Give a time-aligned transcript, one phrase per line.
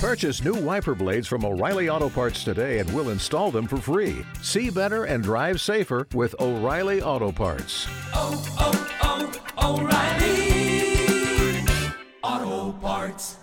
[0.00, 4.24] Purchase new wiper blades from O'Reilly Auto Parts today and we'll install them for free.
[4.40, 7.86] See better and drive safer with O'Reilly Auto Parts.
[8.14, 11.60] Oh, oh, oh, O'Reilly
[12.22, 13.36] Auto Parts.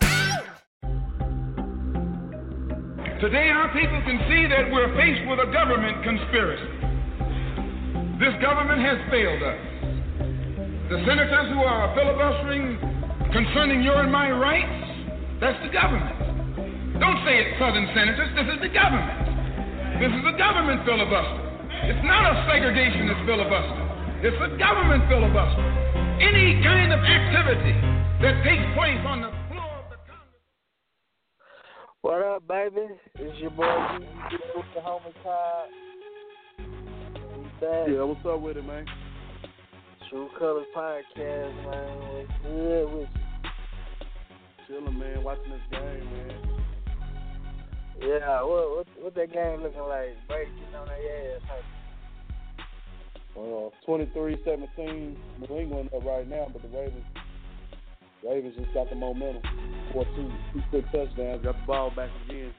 [3.21, 6.73] Today, our people can see that we're faced with a government conspiracy.
[8.17, 9.59] This government has failed us.
[10.89, 12.79] The senators who are filibustering
[13.31, 15.05] concerning your and my rights,
[15.39, 16.26] that's the government.
[16.99, 20.01] Don't say it's Southern senators, this is the government.
[20.01, 21.45] This is a government filibuster.
[21.85, 23.85] It's not a segregationist filibuster,
[24.25, 25.61] it's a government filibuster.
[26.17, 27.77] Any kind of activity
[28.25, 30.41] that takes place on the floor of the Congress.
[32.01, 32.89] What up, baby?
[33.21, 33.69] It's your boy
[34.29, 35.69] D with the homicide.
[36.57, 37.93] We back.
[37.93, 38.85] Yeah, what's up with it, man?
[40.09, 41.97] TRU COLORS Podcast, man.
[41.99, 44.77] What's good with you?
[44.79, 45.23] Chilling, man.
[45.23, 46.46] Watching this game, man.
[47.99, 50.15] Yeah, what what what that game looking like?
[50.27, 51.41] Brady getting on their ass.
[51.47, 51.61] Huh?
[53.37, 55.15] Uh, 23-17,
[55.47, 57.03] New England up right now, but the Ravens,
[58.27, 59.43] Ravens just got the momentum.
[59.93, 62.51] Four two, two quick touchdowns, got the ball back again.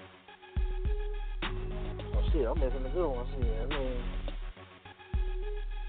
[1.43, 3.61] Oh shit, I'm missing the good ones here.
[3.61, 3.97] I mean,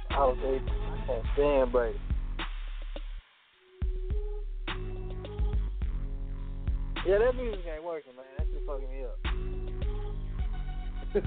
[0.10, 2.00] I would say I can't stand Brady.
[7.08, 8.26] Yeah, that music ain't working, man.
[8.38, 9.29] That's just fucking me up.
[11.14, 11.22] Yeah.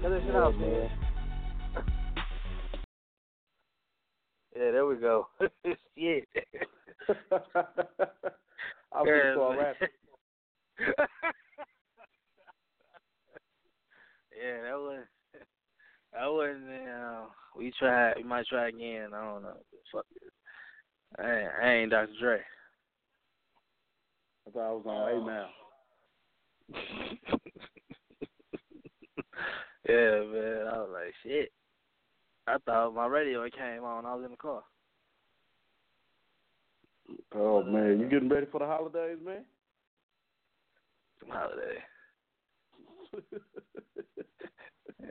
[0.00, 0.90] Cut that shit out, man.
[4.56, 5.28] Yeah, there we go.
[5.96, 6.28] Shit.
[8.92, 9.58] I was Yeah, gonna start man.
[9.58, 9.88] rapping.
[14.36, 15.04] yeah, that was
[16.12, 16.88] that wasn't.
[16.88, 18.14] Uh, we tried.
[18.16, 19.10] We might try again.
[19.14, 19.56] I don't know.
[19.92, 20.22] Fuck it.
[21.16, 22.12] I ain't, I ain't Dr.
[22.20, 22.40] Dre.
[24.46, 25.48] I thought I was on A now.
[29.88, 30.66] yeah, man.
[30.72, 31.52] I was like, shit.
[32.46, 34.06] I thought my radio came on.
[34.06, 34.62] I was in the car.
[37.34, 39.44] Oh man, you getting ready for the holidays, man?
[41.20, 41.78] Some holiday.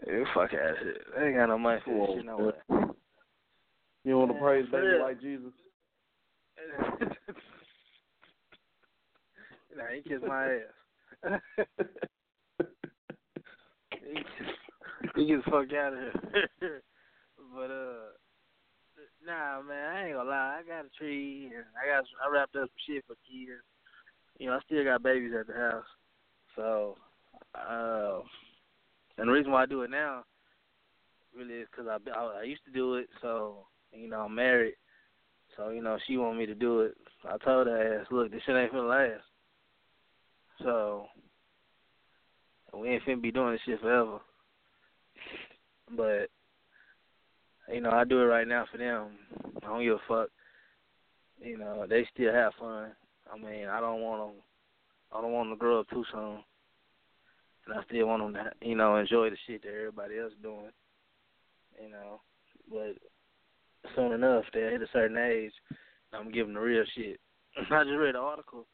[0.05, 0.97] Yeah, fuck out here.
[1.17, 2.79] I ain't got no money for this shit no way.
[4.03, 5.51] you want to praise baby like Jesus?
[9.75, 10.73] Nah, he kissed my ass.
[13.91, 14.13] he,
[15.15, 16.49] he get the fuck out of here.
[17.53, 18.11] but uh,
[19.25, 20.59] nah, man, I ain't gonna lie.
[20.59, 23.63] I got a tree and I got I wrapped up some shit for kids.
[24.39, 25.85] You know, I still got babies at the house,
[26.55, 26.95] so
[27.55, 28.21] uh,
[29.17, 30.23] and the reason why I do it now
[31.35, 33.07] really is because I, I I used to do it.
[33.21, 34.75] So you know, I'm married.
[35.57, 36.95] So, you know, she wanted me to do it.
[37.27, 39.23] I told her ass, look, this shit ain't finna last.
[40.63, 41.07] So
[42.73, 44.19] we ain't finna be doing this shit forever.
[45.95, 46.29] But
[47.73, 49.09] you know, I do it right now for them.
[49.63, 50.29] I don't give a fuck.
[51.41, 52.91] You know, they still have fun.
[53.31, 54.41] I mean, I don't want them.
[55.13, 56.39] I don't want them to grow up too soon.
[57.65, 60.71] And I still want them to, you know, enjoy the shit that everybody else doing.
[61.81, 62.21] You know,
[62.69, 62.97] but
[63.95, 65.51] soon enough they hit a certain age,
[66.13, 67.19] I'm giving the real shit.
[67.71, 68.65] I just read an article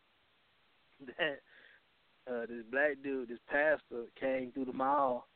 [1.06, 1.40] that
[2.32, 5.28] uh, this black dude, this pastor, came through the mall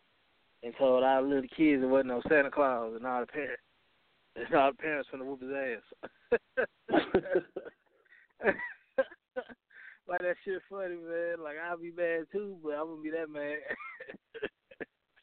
[0.63, 3.61] and told the little kids there wasn't no Santa Claus and all the parents,
[4.35, 5.83] and all the parents finna whoop his ass.
[10.07, 11.43] like that shit funny, man.
[11.43, 13.57] Like I'll be mad too, but I'm gonna be that mad.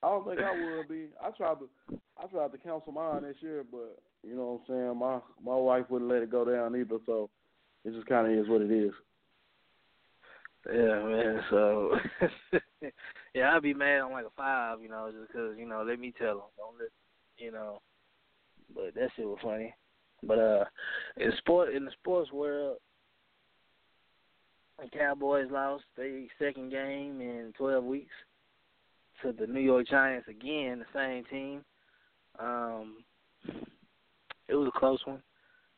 [0.04, 1.06] I don't think I would be.
[1.22, 4.88] I tried to I tried to counsel mine this year, but you know what I'm
[4.90, 7.30] saying, my my wife wouldn't let it go down either, so
[7.86, 8.92] it just kinda is what it is.
[10.66, 11.40] Yeah, man.
[11.48, 11.96] So,
[13.34, 15.98] yeah, I'd be mad on like a five, you know, just 'cause you know, let
[15.98, 16.90] me tell them, don't let,
[17.38, 17.80] you know.
[18.74, 19.74] But that shit was funny.
[20.22, 20.64] But uh,
[21.16, 22.76] in sport, in the sports world,
[24.78, 28.12] the Cowboys lost their second game in 12 weeks
[29.22, 31.64] to the New York Giants again, the same team.
[32.38, 33.04] Um,
[34.48, 35.22] it was a close one.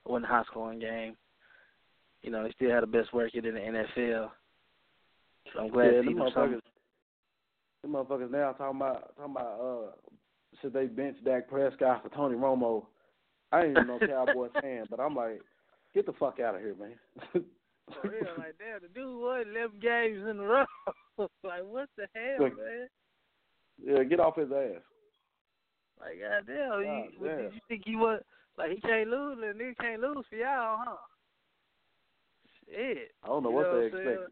[0.04, 1.16] It wasn't a high scoring game.
[2.22, 4.30] You know, they still had the best record in the NFL.
[5.52, 6.60] So I'm glad yeah, to see them motherfuckers
[7.82, 10.10] them motherfuckers now talking about talking about uh
[10.60, 12.86] should they bench Dak Prescott for Tony Romo.
[13.52, 15.40] I ain't even no Cowboy fan, but I'm like,
[15.94, 17.44] get the fuck out of here, man.
[18.02, 20.64] For real, like damn, the dude won eleven games in a row.
[21.44, 22.88] like what the hell, man?
[23.84, 24.82] Yeah, get off his ass.
[26.00, 27.38] Like goddamn, you, God what, damn.
[27.38, 28.22] did you think he was?
[28.58, 30.96] Like he can't lose, and nigga can't lose for y'all, huh?
[32.68, 33.12] Shit.
[33.22, 34.30] I don't know You what know they expect.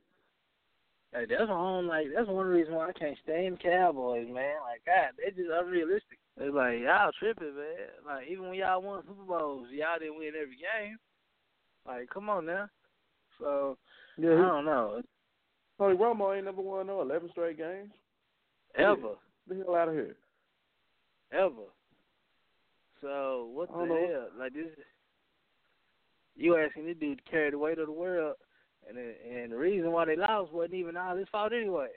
[1.14, 4.56] Like that's one like that's one reason why I can't stand Cowboys, man.
[4.66, 6.18] Like God, they just unrealistic.
[6.36, 8.04] It's like y'all tripping, man.
[8.04, 10.98] Like even when y'all won Super Bowls, y'all didn't win every game.
[11.86, 12.68] Like come on now.
[13.38, 13.78] So
[14.18, 15.02] yeah, I don't know
[15.78, 17.90] Tony Romo ain't never won no eleven straight games.
[18.76, 19.14] ever,
[19.48, 20.16] the hell out of here.
[21.32, 21.68] ever.
[23.00, 24.06] So what the know.
[24.08, 24.28] hell?
[24.38, 24.66] Like this,
[26.36, 28.36] you asking this dude to carry the weight of the world,
[28.88, 31.90] and the- and the reason why they lost wasn't even all his fault anyway.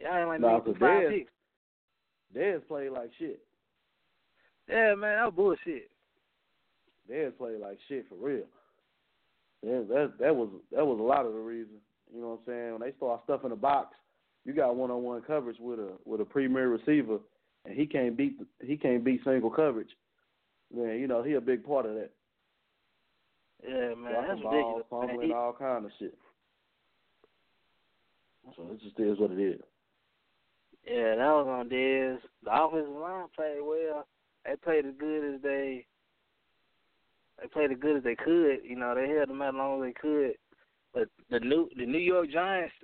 [0.00, 1.32] Y'all ain't like Nah, no 'cause five theirs- picks.
[2.34, 3.40] Dez played like shit.
[4.68, 5.90] Yeah, man, that was bullshit.
[7.08, 8.48] Dez played like shit for real.
[9.62, 11.80] Yeah, that that was that was a lot of the reason.
[12.12, 12.72] You know what I'm saying?
[12.72, 13.96] When they start stuffing the box,
[14.44, 17.18] you got one on one coverage with a with a premier receiver,
[17.64, 19.90] and he can't beat he can't beat single coverage.
[20.74, 22.10] Man, you know he a big part of that.
[23.66, 24.84] Yeah, man, Dropping that's balls, ridiculous.
[24.90, 25.08] man.
[25.08, 26.14] fumbling, He- all kind of shit.
[28.56, 29.60] So it just is what it is.
[30.86, 32.18] Yeah, that was on Dez.
[32.42, 34.06] The offensive line played well.
[34.44, 35.86] They played as good as they
[37.40, 38.58] they played as good as they could.
[38.64, 40.34] You know, they held them out as long as they could.
[40.92, 42.74] But the new the New York Giants,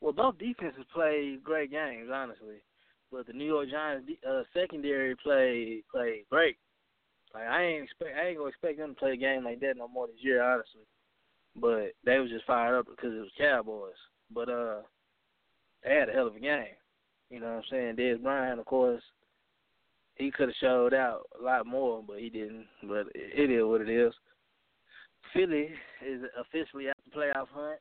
[0.00, 2.62] well, both defenses played great games, honestly.
[3.10, 6.56] But the New York Giants uh, secondary played played great.
[7.32, 9.76] Like I ain't expect I ain't gonna expect them to play a game like that
[9.76, 10.82] no more this year, honestly.
[11.54, 13.92] But they was just fired up because it was Cowboys.
[14.30, 14.80] But uh,
[15.84, 16.74] they had a hell of a game.
[17.30, 17.96] You know what I'm saying?
[17.96, 19.02] Dez Bryant, of course,
[20.16, 22.66] he could have showed out a lot more, but he didn't.
[22.82, 24.12] But it is what it is.
[25.32, 25.70] Philly
[26.06, 27.80] is officially out the playoff hunt,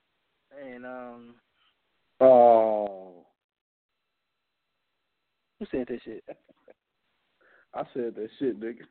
[0.64, 1.36] and um,
[2.22, 3.26] Oh,
[5.60, 6.24] who said that shit?
[7.74, 8.86] I said that shit, nigga.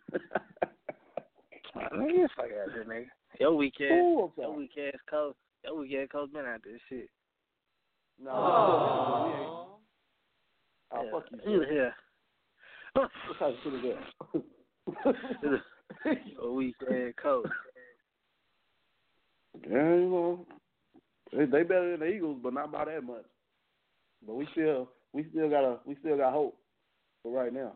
[1.75, 3.06] Nigga, get the fuck out of here, nigga.
[3.41, 4.56] Your weak ass, Ooh, I'm your sorry.
[4.59, 7.09] weak ass coach, your weak ass coach been out this shit.
[8.23, 8.31] No,
[9.26, 9.50] we ain't.
[10.93, 11.11] Oh, yeah.
[11.11, 11.38] fuck you.
[11.50, 11.71] You sir.
[11.73, 11.94] here?
[12.93, 13.81] What type of shit is
[15.44, 15.61] that?
[16.41, 17.47] Your weak ass coach.
[19.69, 20.47] Yeah, you know,
[21.36, 23.25] they, better than the Eagles, but not by that much.
[24.26, 26.56] But we still, we still got a, we still got hope
[27.22, 27.72] for right now.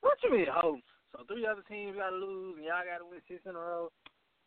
[0.00, 0.80] What you mean hope?
[1.12, 3.58] So three other teams got to lose, and y'all got to win six in a
[3.58, 3.90] row.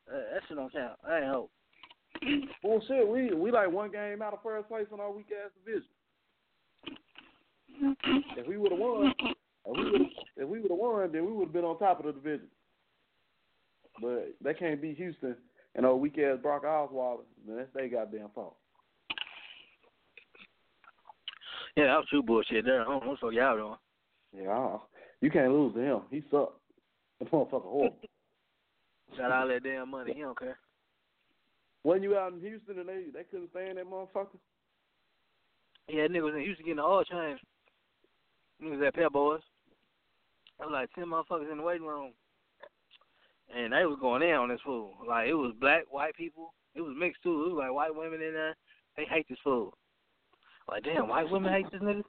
[0.10, 0.98] Uh, that shit don't count.
[1.08, 1.52] That ain't hope.
[2.64, 5.90] Bullshit, we we like one game out of first place in our weak ass division.
[8.38, 10.02] If we would have won, if we would
[10.38, 12.48] if we would have won, then we would have been on top of the division.
[14.02, 15.36] But they can't beat Houston
[15.76, 17.24] and our weak ass Brock Osweiler.
[17.48, 18.56] Then that's their goddamn fault.
[21.76, 22.82] Yeah, that was true bullshit there.
[22.82, 24.46] I don't know what fuck y'all doing.
[24.46, 24.78] Yeah,
[25.22, 26.02] you can't lose to him.
[26.12, 26.60] He sucked.
[27.20, 27.98] That motherfucker horrible.
[29.18, 30.14] Got all that damn money.
[30.16, 30.58] He don't care.
[31.84, 34.38] Wasn't you out in Houston and they they couldn't stand that motherfucker?
[35.88, 37.40] Yeah, niggas was used to getting the oil change.
[38.64, 39.42] Niggas at Pep Boys.
[40.58, 42.14] There was like ten motherfuckers in the waiting room.
[43.56, 44.94] And they was going in on this fool.
[45.08, 46.54] Like it was black, white people.
[46.76, 47.46] It was mixed too.
[47.46, 48.56] It was like white women in there.
[48.98, 49.78] They hate this fool.
[50.70, 52.04] Like damn, white women hate this nigga.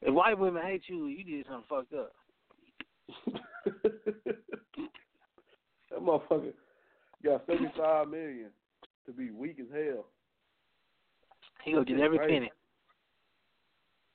[0.00, 2.12] If white women hate you, you did something fucked up.
[5.90, 6.52] that motherfucker
[7.24, 8.50] got seventy five million
[9.06, 10.06] to be weak as hell.
[11.64, 12.50] He gonna get every penny.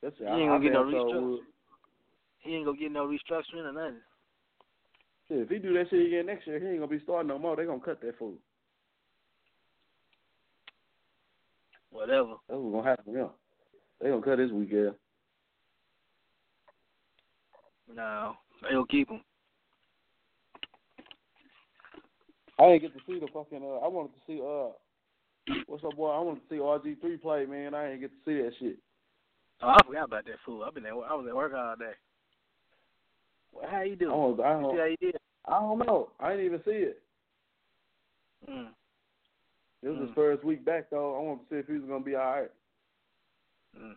[0.01, 1.37] That's He ain't gonna get no restructure.
[2.39, 4.01] He ain't gonna get no restructuring or nothing.
[5.27, 7.39] Shit, if he do that shit again next year, he ain't gonna be starting no
[7.39, 7.55] more.
[7.55, 8.35] They gonna cut that fool.
[11.89, 12.35] Whatever.
[12.47, 13.29] That's what's gonna happen to him.
[14.01, 14.93] They gonna cut his weak ass.
[17.93, 19.21] No, they gonna keep him.
[22.59, 23.63] I didn't get to see the fucking.
[23.63, 24.41] Uh, I wanted to see.
[24.41, 24.73] Uh,
[25.67, 26.09] what's up, boy?
[26.09, 27.73] I wanted to see RG three play, man.
[27.73, 28.77] I didn't get to see that shit.
[29.61, 30.63] Oh, I forgot about that fool.
[30.63, 31.93] I've been at, I was at work all day.
[33.69, 34.11] How you doing?
[34.11, 34.39] don't.
[34.41, 35.17] I don't, you did?
[35.45, 36.09] I don't know.
[36.19, 37.01] I didn't even see it.
[38.49, 38.69] Mm.
[39.83, 40.15] It was his Mm.
[40.15, 41.15] first week back though.
[41.15, 42.51] I wanted to see if he was gonna be all right.
[43.77, 43.95] Mm.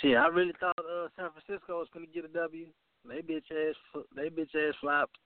[0.00, 2.66] Shit, I really thought uh, San Francisco was gonna get a W.
[3.08, 5.16] They bitch ass, they bitch ass flopped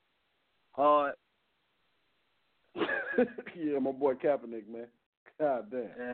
[0.72, 1.14] hard.
[2.74, 4.88] yeah, my boy Kaepernick, man.
[5.38, 5.88] God damn.
[5.98, 6.12] Yeah.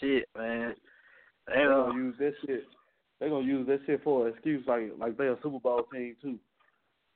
[0.00, 0.74] Shit, man.
[1.48, 2.64] They uh, gonna use that shit.
[3.22, 6.16] They gonna use that shit for an excuse, like like they a Super Bowl team
[6.20, 6.40] too.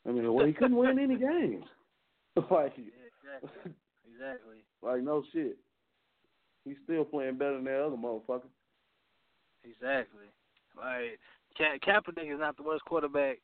[0.09, 1.65] I mean, well, he couldn't win any games.
[2.37, 3.73] like, yeah, exactly,
[4.07, 5.57] exactly, like no shit.
[6.65, 8.47] He's still playing better than that other motherfucker.
[9.65, 10.27] exactly.
[10.77, 11.19] Like
[11.59, 13.39] Ka- Kaepernick is not the worst quarterback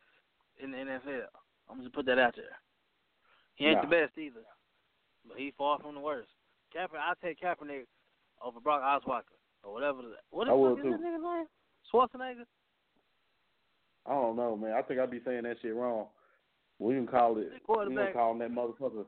[0.62, 1.26] in the NFL.
[1.68, 2.54] I'm just put that out there.
[3.56, 3.82] He ain't Nah.
[3.82, 4.44] the best either,
[5.26, 6.30] but he far from the worst.
[6.76, 7.86] Kaepernick, I take Kaepernick
[8.40, 9.22] over Brock Osweiler
[9.64, 10.02] or whatever.
[10.02, 10.90] The, what the I fuck will is too.
[10.90, 11.46] that nigga's name?
[11.92, 12.46] Schwarzenegger.
[14.06, 14.72] I don't know, man.
[14.72, 16.06] I think I'd be saying that shit wrong.
[16.78, 17.48] We can call it.
[17.68, 19.04] We gonna call him that motherfucker.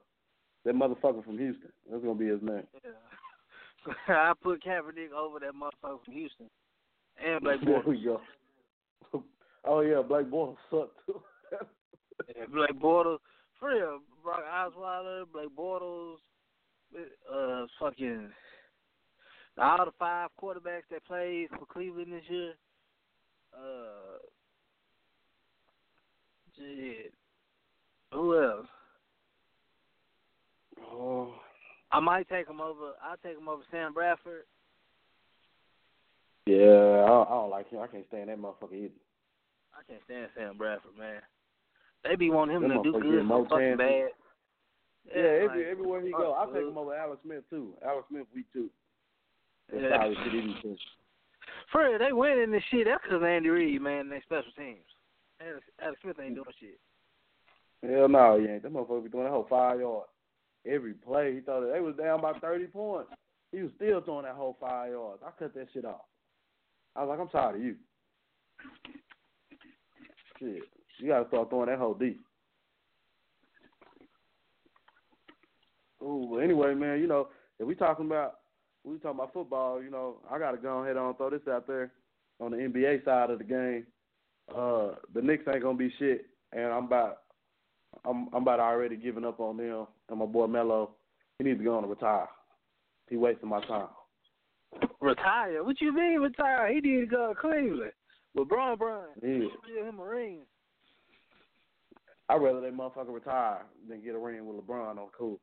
[0.65, 1.71] That motherfucker from Houston.
[1.91, 2.67] That's gonna be his name.
[2.85, 3.93] Yeah.
[4.09, 6.47] I put Kaepernick over that motherfucker from Houston
[7.25, 8.21] and Blake Bortles.
[9.65, 11.21] oh yeah, Blake Bortles sucked too.
[12.29, 13.19] Yeah, Blake Bortles,
[13.59, 16.17] for real, Brock Osweiler, Blake Bortles,
[17.33, 18.31] uh, fucking
[19.59, 22.55] all the five quarterbacks that played for Cleveland this year.
[23.55, 24.19] Uh,
[26.57, 27.13] shit.
[28.13, 28.67] Who else?
[30.91, 31.35] oh,
[31.91, 32.93] I might take him over.
[33.03, 34.45] I'll take him over Sam Bradford.
[36.47, 37.81] yeah, I don't, I don't like him.
[37.81, 38.95] I can't stand that motherfucker either.
[39.75, 41.21] I can't stand Sam Bradford, man.
[42.05, 44.09] They be wanting him Them to do good so fucking bad.
[45.07, 47.75] Yeah, every, like, everywhere he go, I take him over Alex Smith too.
[47.85, 48.71] Alex Smith we too.
[49.71, 49.99] That's Yeah.
[49.99, 50.79] solid shit he
[51.75, 52.87] real, they winning this shit.
[52.87, 54.85] That's because Andy Reid, man, they special teams.
[55.41, 56.79] Alex, Alex Smith ain't doing shit.
[57.83, 58.63] Hell no, he ain't.
[58.63, 60.09] That motherfucker be doing that whole five yards.
[60.67, 63.11] Every play, he thought they was down by thirty points.
[63.53, 65.23] He was still throwing that whole five yards.
[65.25, 66.01] I cut that shit off.
[66.97, 67.77] I was like, I'm tired of you.
[70.39, 70.63] Shit,
[70.99, 72.21] you gotta start throwing that whole deep.
[76.01, 77.29] But anyway, man, you know,
[77.59, 78.41] if we talking about
[78.85, 81.91] we talking about football, you know, I gotta go ahead and throw this out there
[82.41, 83.87] on the NBA side of the game.
[84.55, 87.19] Uh, the Knicks ain't gonna be shit, and I'm about
[88.05, 89.87] I'm I'm about already giving up on them.
[90.09, 90.91] And my boy Melo,
[91.39, 92.29] he needs to go on and retire.
[93.09, 93.89] He wasting my time.
[95.01, 95.63] Retire?
[95.63, 96.73] What you mean retire?
[96.73, 97.93] He need to go to Cleveland
[98.35, 99.07] with Bron Bron.
[99.23, 99.49] Yeah.
[99.67, 100.41] Give him a ring.
[102.29, 105.41] I'd rather that motherfucker retire than get a ring with LeBron on cool.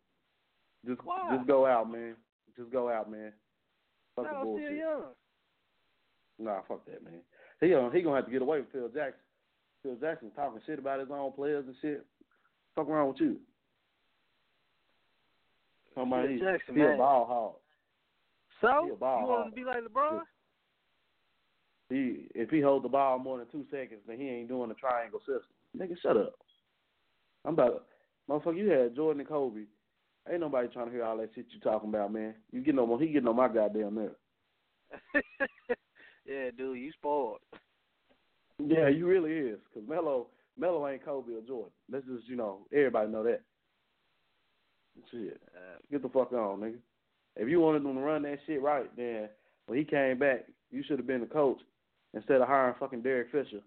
[0.86, 1.36] Just Why?
[1.36, 2.16] just go out, man.
[2.58, 3.34] Just go out, man.
[4.16, 4.78] Fuck the No, still bullshit.
[4.78, 5.04] young.
[6.40, 7.22] Nah, fuck that, man.
[7.60, 9.22] He gonna he gonna have to get away from Phil Jackson.
[9.84, 12.06] Phil Jackson talking shit about his own players and shit.
[12.76, 13.38] Fuck wrong with you?
[15.96, 16.98] About Phil he, Jackson, he a man.
[16.98, 17.54] ball hog.
[18.62, 19.50] So you a ball want hog.
[19.52, 20.22] to be like LeBron?
[21.90, 24.76] He if he holds the ball more than two seconds, then he ain't doing the
[24.76, 25.52] triangle system.
[25.78, 26.34] Nigga, shut up.
[27.46, 27.86] I'm about
[28.30, 28.58] motherfucker.
[28.58, 29.62] You had Jordan and Kobe.
[30.30, 32.36] Ain't nobody trying to hear all that shit you talking about, man.
[32.52, 34.16] You getting on he getting on my goddamn nerve.
[36.26, 37.40] yeah, dude, you spoiled.
[38.60, 39.60] Yeah, you really is.
[39.74, 41.72] Cause Melo Melo ain't Kobe or Jordan.
[41.92, 43.42] Let's just you know everybody know that.
[45.10, 46.78] Shit, Uh, get the fuck on, nigga.
[47.38, 49.30] If you wanted them to run that shit right, then
[49.68, 51.60] when he came back, you should have been the coach
[52.14, 53.62] instead of hiring fucking Derek Fisher.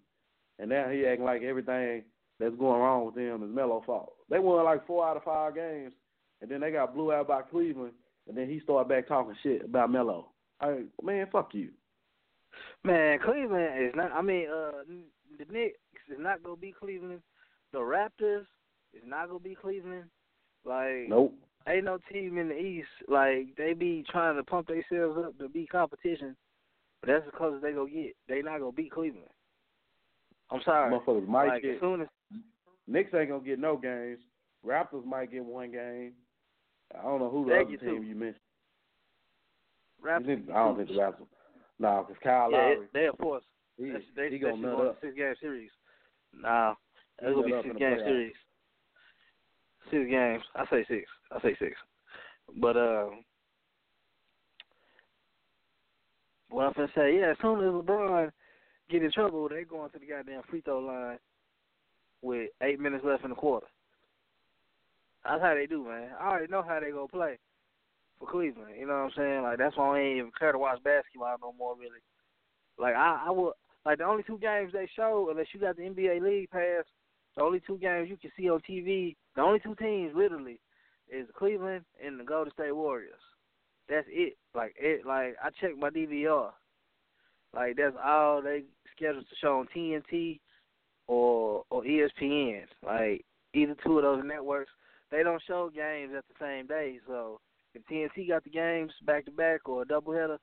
[0.59, 2.03] And now he acting like everything
[2.39, 4.13] that's going wrong with them is Melo's fault.
[4.29, 5.93] They won like four out of five games,
[6.45, 7.93] and then they got blew out by Cleveland,
[8.27, 10.27] and then he started back talking shit about Melo.
[10.61, 11.69] I man, fuck you.
[12.83, 14.11] Man, Cleveland is not.
[14.11, 14.83] I mean, uh,
[15.39, 17.21] the Knicks is not gonna be Cleveland.
[17.73, 18.45] The Raptors
[18.93, 20.03] is not gonna be Cleveland.
[20.65, 21.33] Like, Nope.
[21.67, 22.87] ain't no team in the East.
[23.07, 26.35] Like, they be trying to pump themselves up to be competition,
[27.01, 28.15] but that's as close as they go get.
[28.29, 29.25] They not gonna beat Cleveland.
[30.51, 30.93] I'm sorry.
[30.93, 32.07] Motherfuckers might like, get as soon as
[32.87, 34.19] Knicks ain't gonna get no games.
[34.63, 36.13] Raptors might get one game.
[36.99, 38.07] I don't know who the They other get team two.
[38.07, 38.39] you mentioned.
[40.03, 41.27] Raptors, I don't think the Raptors.
[41.79, 43.43] No, because Kyle yeah, Lowry, they of course.
[43.77, 44.97] he, That's, they, he gonna nut up.
[45.01, 45.69] six game series.
[46.33, 46.73] Nah,
[47.21, 48.33] it's gonna be six game series.
[49.91, 50.43] Six games.
[50.55, 51.09] I say six.
[51.31, 51.75] I say six.
[52.61, 53.05] But uh,
[56.49, 58.31] what I'm gonna say, yeah, as soon as LeBron
[58.89, 61.17] get in trouble, they going to the goddamn free throw line
[62.21, 63.67] with eight minutes left in the quarter.
[65.25, 66.09] That's how they do, man.
[66.19, 67.39] I already know how they gonna play
[68.19, 68.75] for Cleveland.
[68.79, 69.41] You know what I'm saying?
[69.41, 72.01] Like that's why I ain't even care to watch basketball no more, really.
[72.77, 73.53] Like I, I would
[73.85, 76.85] like the only two games they show, unless you got the NBA League Pass,
[77.35, 80.59] the only two games you can see on TV, the only two teams literally
[81.09, 83.13] is Cleveland and the Golden State Warriors.
[83.89, 84.37] That's it.
[84.53, 85.05] Like it.
[85.05, 86.51] Like I checked my DVR.
[87.53, 88.63] Like that's all they
[88.95, 90.39] scheduled to show on TNT
[91.07, 92.63] or or ESPN.
[92.85, 94.71] Like either two of those networks,
[95.15, 96.99] they don't show games at the same day.
[97.07, 97.39] So
[97.73, 100.37] if TNT got the games back to back or a doubleheader,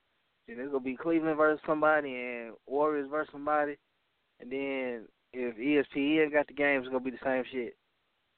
[0.47, 3.77] then it's gonna be Cleveland versus somebody and Warriors versus somebody.
[4.39, 7.75] And then if ESPN got the games, it's gonna be the same shit.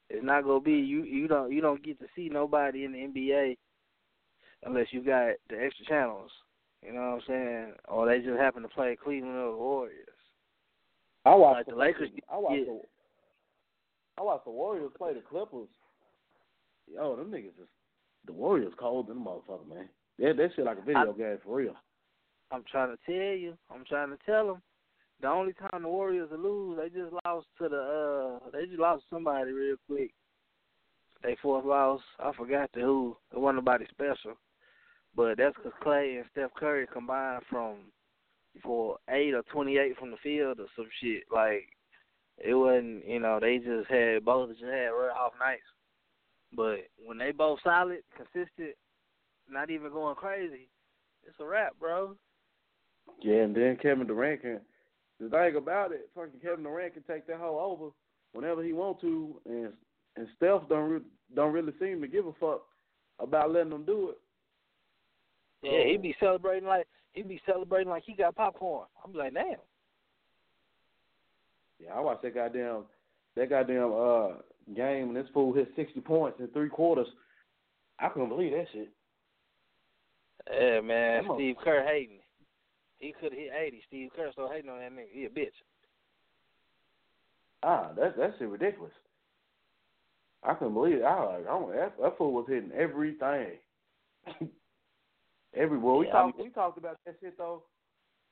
[0.10, 1.04] It's not gonna be you.
[1.04, 3.58] You don't you don't get to see nobody in the NBA
[4.64, 6.32] unless you got the extra channels.
[6.86, 7.74] You know what I'm saying?
[7.88, 10.08] Or they just happen to play Cleveland or the Warriors.
[11.26, 12.66] I watched Like the Lakers, I watched yeah.
[12.66, 12.82] the
[14.18, 15.70] I watched the Warriors play the Clippers.
[16.94, 17.68] Yo, them niggas is
[18.26, 19.90] the Warriors cold than the motherfucker, man.
[20.20, 21.76] That that shit like a video I, game for real.
[22.52, 23.58] I'm trying to tell you.
[23.74, 24.62] I'm trying to tell them.
[25.22, 28.40] The only time the Warriors will lose, they just lost to the.
[28.46, 30.14] uh They just lost to somebody real quick.
[31.24, 32.02] They fourth loss.
[32.20, 33.18] I forgot to who.
[33.34, 34.38] It wasn't nobody special,
[35.16, 37.78] but that's because Klay and Steph Curry combined from
[38.64, 41.24] for eight or twenty eight from the field or some shit.
[41.32, 41.68] Like
[42.38, 43.08] it wasn't.
[43.08, 45.64] You know, they just had both just had real off nights.
[46.56, 48.76] But when they both solid, consistent,
[49.50, 50.70] not even going crazy,
[51.28, 52.16] it's a wrap, bro.
[53.22, 54.62] Yeah, and then Kevin Durant can.
[55.20, 57.92] The thing about it, fucking Kevin Durant can take that whole over
[58.34, 59.72] whenever he want to, and
[60.18, 61.00] and Steph don't re-
[61.34, 62.64] don't really seem to give a fuck
[63.20, 64.18] about letting them do it.
[65.62, 68.88] Yeah, he'd be celebrating like he'd be celebrating like he got popcorn.
[69.04, 69.56] I'm like, damn.
[71.80, 72.84] Yeah, I watched that goddamn
[73.36, 74.28] that goddamn uh
[74.74, 77.08] game and this fool hit sixty points in three quarters.
[78.00, 78.90] I couldn't believe that shit.
[80.52, 81.24] Yeah, man.
[81.24, 81.38] Come on.
[81.38, 82.20] Steve Kerr hating.
[82.98, 83.82] He could hit eighty.
[83.88, 85.12] Steve Kerr still hating on that nigga.
[85.12, 85.48] He a bitch.
[87.64, 88.94] Ah, that that shit ridiculous.
[90.44, 91.04] I couldn't believe it.
[91.04, 93.54] I like, oh, that that fool was hitting everything.
[95.56, 97.64] Every well, we Yeah, talked we talked about that shit though.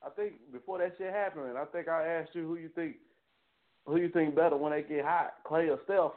[0.04, 2.96] I think before that shit happened, I think I asked you who you think
[3.86, 6.12] who you think better when they get hot, Klay or Steph.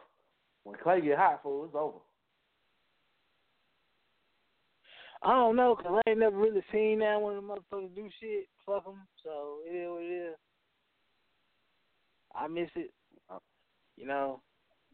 [0.67, 1.99] When Klay get hot, fool, it's over.
[5.23, 8.49] I don't know, cause I ain't never really seen that when the motherfuckers do shit.
[8.65, 9.07] Fuck 'em.
[9.23, 10.35] So it is what it is.
[12.35, 12.93] I miss it.
[13.29, 13.39] Uh,
[13.95, 14.41] you know,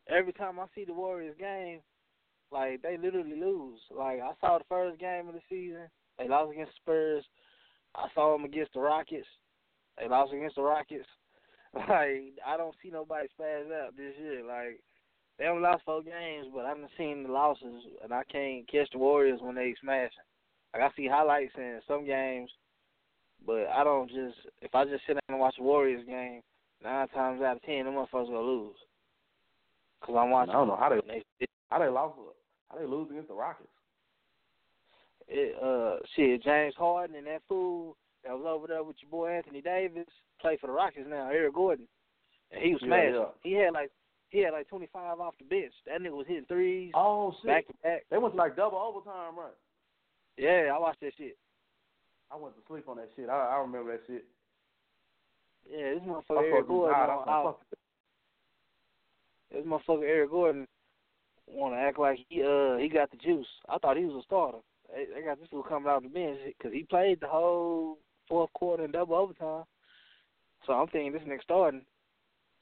[0.07, 1.81] every time I see the Warriors game,
[2.51, 3.81] like they literally lose.
[3.89, 5.89] Like I saw the first game of the season,
[6.19, 7.25] they lost against the Spurs.
[7.95, 9.27] I saw them against the Rockets.
[9.97, 11.07] They lost against the Rockets.
[11.73, 14.45] Like I don't see nobody spaz out this year.
[14.45, 14.79] Like
[15.37, 18.89] they haven't lost four games, but I haven't seen the losses, and I can't catch
[18.91, 20.09] the Warriors when they smashing.
[20.73, 22.49] Like I see highlights in some games,
[23.45, 26.41] but I don't just if I just sit down and watch the Warriors game,
[26.83, 28.75] nine times out of ten, them motherfuckers gonna lose.
[30.03, 30.51] Cause I'm watching.
[30.51, 32.17] I don't know how they they how they lost
[32.69, 33.69] how they lose against the Rockets.
[35.27, 39.29] it, uh shit, James Harden and that fool that was over there with your boy
[39.29, 40.07] Anthony Davis
[40.41, 41.87] play for the Rockets now, Eric Gordon.
[42.51, 43.15] And he was Yeah, smashed.
[43.15, 43.25] yeah.
[43.43, 43.91] He had like
[44.33, 45.71] he had like twenty five off the bench.
[45.85, 47.47] That nigga was hitting threes Oh shit!
[47.47, 48.01] back to back.
[48.09, 49.53] They went to like double overtime, right?
[50.37, 51.37] Yeah, I watched that shit.
[52.31, 53.29] I went to sleep on that shit.
[53.29, 54.25] I I remember that shit.
[55.69, 56.93] Yeah, this motherfucker Eric Gordon.
[56.97, 57.09] God.
[57.09, 57.59] I on- out-
[59.51, 60.67] This motherfucker Eric Gordon
[61.47, 63.47] want to act like he uh he got the juice.
[63.69, 64.57] I thought he was a starter.
[64.91, 67.99] They, they got this fool coming out of the bench because he played the whole
[68.27, 69.63] fourth quarter and double overtime.
[70.65, 71.81] So I'm thinking this nigga starting.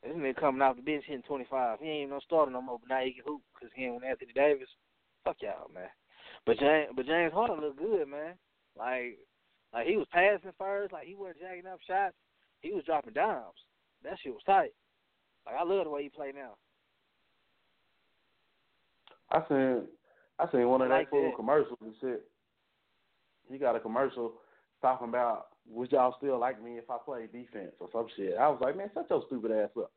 [0.04, 1.80] This nigga coming out the bench hitting 25.
[1.80, 3.96] He ain't even no starter no more, but now he can hoop because he ain't
[3.96, 4.68] with Anthony Davis.
[5.24, 5.90] Fuck y'all, man.
[6.46, 8.34] But James, but James Harden looked good, man.
[8.78, 9.20] Like,
[9.74, 12.16] like he was passing first, like he wasn't jacking up shots.
[12.62, 13.62] He was dropping dimes.
[14.04, 14.74] That shit was tight.
[15.46, 16.54] Like I love the way he play now.
[19.32, 19.84] I seen
[20.40, 21.36] I seen one of Like that fool that.
[21.36, 22.24] commercials and shit.
[23.50, 24.34] He got a commercial
[24.82, 28.36] talking about would y'all still like me if I played defense or some shit.
[28.40, 29.92] I was like, man, shut your stupid ass up.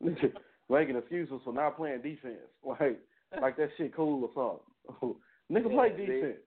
[0.68, 2.38] Making excuses for not playing defense.
[2.64, 3.00] Like
[3.40, 5.14] like that shit cool or something.
[5.50, 6.38] Nigga play Yeah, defense.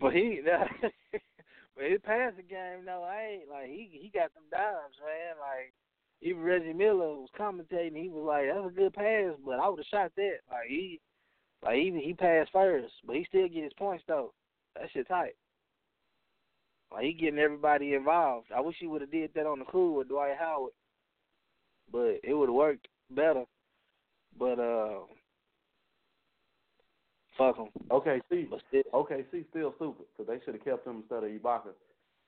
[0.00, 0.40] but he,
[1.76, 5.36] but his passing game, no, I ain't like he he got them dimes, man.
[5.38, 5.74] Like
[6.22, 9.78] even Reggie Miller was commentating, he was like, "That's a good pass," but I would
[9.78, 10.38] have shot that.
[10.50, 11.00] Like he,
[11.62, 14.32] like he he passed first, but he still get his points though.
[14.76, 15.34] That shit tight.
[16.92, 18.48] Like he getting everybody involved.
[18.54, 20.72] I wish he would have did that on the cool with Dwight Howard,
[21.92, 23.44] but it would have worked better.
[24.38, 25.00] But uh,
[27.36, 27.68] fuck him.
[27.90, 31.30] Okay, see still, okay, see still stupid, because they should have kept him instead of
[31.30, 31.72] Ibaka.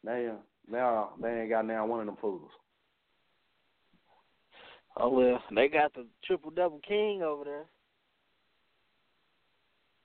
[0.04, 0.38] Now
[0.70, 2.50] now they ain't got now one of them fools.
[4.96, 7.64] Oh well, they got the triple double king over there.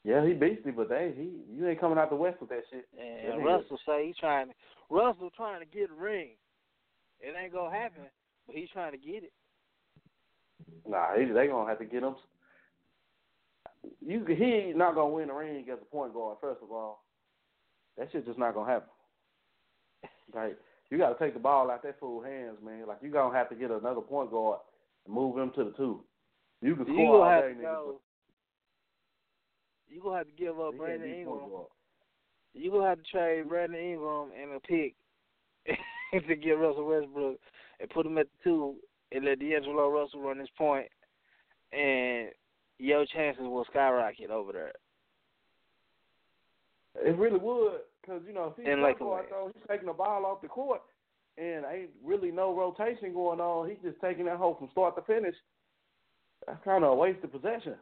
[0.07, 2.87] Yeah, he beastie, but they he you ain't coming out the west with that shit.
[2.97, 4.53] And That Russell say he's trying to
[4.89, 6.29] Russell trying to get a ring.
[7.19, 8.03] It ain't gonna happen,
[8.45, 9.33] but he's trying to get it.
[10.87, 12.15] Nah, he, they gonna have to get him.
[13.99, 16.37] You he not gonna win the ring as a point guard.
[16.39, 17.03] First of all,
[17.97, 18.89] that shit just not gonna happen.
[20.33, 20.57] Like
[20.89, 22.87] you got to take the ball out that fool hands, man.
[22.87, 24.59] Like you gonna have to get another point guard
[25.05, 26.05] and move him to the two.
[26.61, 27.99] You can score all day, to nigga, go.
[29.89, 31.39] You gonna have to give up he can't Brandon Ingram.
[32.53, 34.95] You gonna have to trade Brandon Ingram and a pick
[36.27, 37.37] to get Russell Westbrook
[37.79, 38.75] and put him at the two
[39.11, 40.87] and let D'Angelo Russell run his point,
[41.71, 42.29] and
[42.77, 44.73] your chances will skyrocket over there.
[47.05, 50.41] It really would, because you know, if he's like though, he's taking the ball off
[50.41, 50.81] the court,
[51.37, 53.69] and ain't really no rotation going on.
[53.69, 55.35] He's just taking that hole from start to finish.
[56.45, 57.75] That's kind of a waste of possession.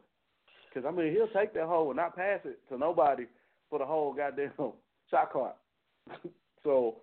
[0.76, 3.24] Because I mean, he'll take that hole and not pass it to nobody
[3.70, 4.52] for the whole goddamn
[5.10, 5.56] shot clock.
[6.64, 6.96] so,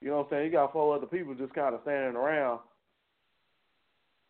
[0.00, 0.46] you know what I'm saying?
[0.46, 2.60] You got four other people just kind of standing around.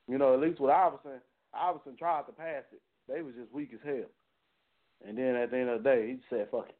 [0.08, 1.20] You know, at least with Iverson,
[1.54, 2.80] Iverson tried to pass it.
[3.06, 4.10] They was just weak as hell.
[5.06, 6.76] And then at the end of the day, he said, "Fuck it."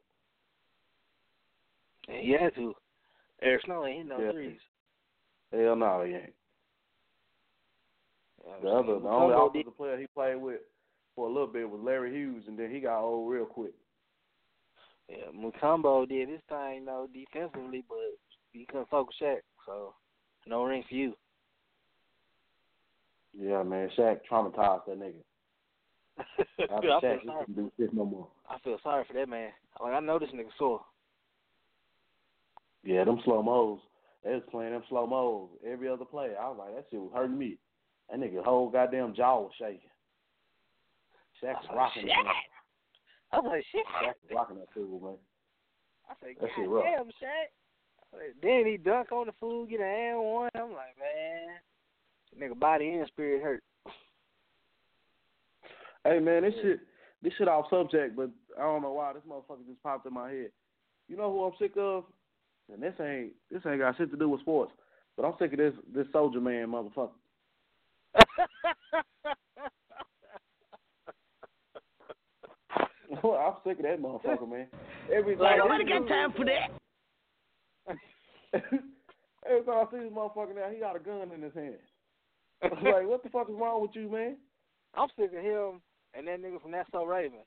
[2.11, 2.75] And he had to.
[3.41, 4.31] Eric Snow ain't hitting no Yeah.
[4.33, 4.59] threes.
[5.53, 6.33] Hell no, he ain't.
[8.61, 10.59] The other, the only offensive player he played with
[11.19, 13.73] for a little bit was Larry Hughes, and then he got old real quick.
[15.09, 17.97] Yeah, Mutombo did his thing though defensively, but
[18.53, 19.95] he couldn't focus Shaq, so
[20.47, 21.13] no ring for you.
[23.37, 25.15] Yeah, man, Shaq traumatized that nigga.
[26.73, 28.27] After I, feel he sorry, couldn't do shit no more.
[28.49, 29.49] I feel sorry for that man.
[29.81, 30.79] Like I know this nigga sore.
[32.85, 33.79] Yeah, them slow mos.
[34.23, 36.31] They was playing them slow mos every other play.
[36.39, 37.57] I was like, that shit was hurting me.
[38.09, 39.89] That nigga whole goddamn jaw was shaking.
[41.43, 42.07] Shaq oh, was I was like, rocking shit.
[42.07, 42.33] man.
[43.31, 43.85] I was like, shit.
[43.87, 45.17] Shaq was rocking that fool, man.
[46.09, 46.85] I said, That shit God rough.
[46.85, 47.47] damn, Shaq.
[48.41, 50.49] Then he dunk on the fool, get an and one.
[50.55, 51.59] I'm like, man,
[52.39, 53.63] nigga body and spirit hurt.
[56.03, 56.79] Hey man, this shit
[57.21, 60.29] this shit off subject, but I don't know why this motherfucker just popped in my
[60.31, 60.49] head.
[61.07, 62.05] You know who I'm sick of?
[62.71, 64.71] And this ain't this ain't got shit to do with sports.
[65.17, 67.11] But I'm sick of this this soldier man motherfucker.
[73.23, 74.67] I'm sick of that motherfucker, man.
[75.13, 76.69] Every time Like, this nobody got time for that.
[79.49, 81.75] Every time I see this motherfucker now, he got a gun in his hand.
[82.61, 84.37] I'm like, what the fuck is wrong with you, man?
[84.95, 85.81] I'm sick of him
[86.13, 87.39] and that nigga from That's So Raven.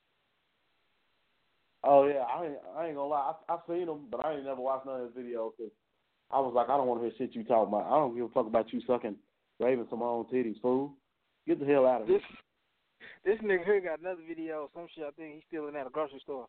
[1.84, 3.32] Oh yeah, I ain't, I ain't gonna lie.
[3.48, 5.50] I, I seen him, but I ain't never watched none of his videos.
[5.56, 5.70] Cause
[6.30, 7.86] I was like, I don't want to hear shit you talking about.
[7.86, 9.16] I don't give a fuck about you sucking
[9.58, 10.94] Raven-Symoné titties, fool.
[11.46, 12.18] Get the hell out of here.
[12.18, 12.26] This
[13.24, 15.04] this nigga here got another video, some shit.
[15.06, 16.46] I think he's stealing at a grocery store.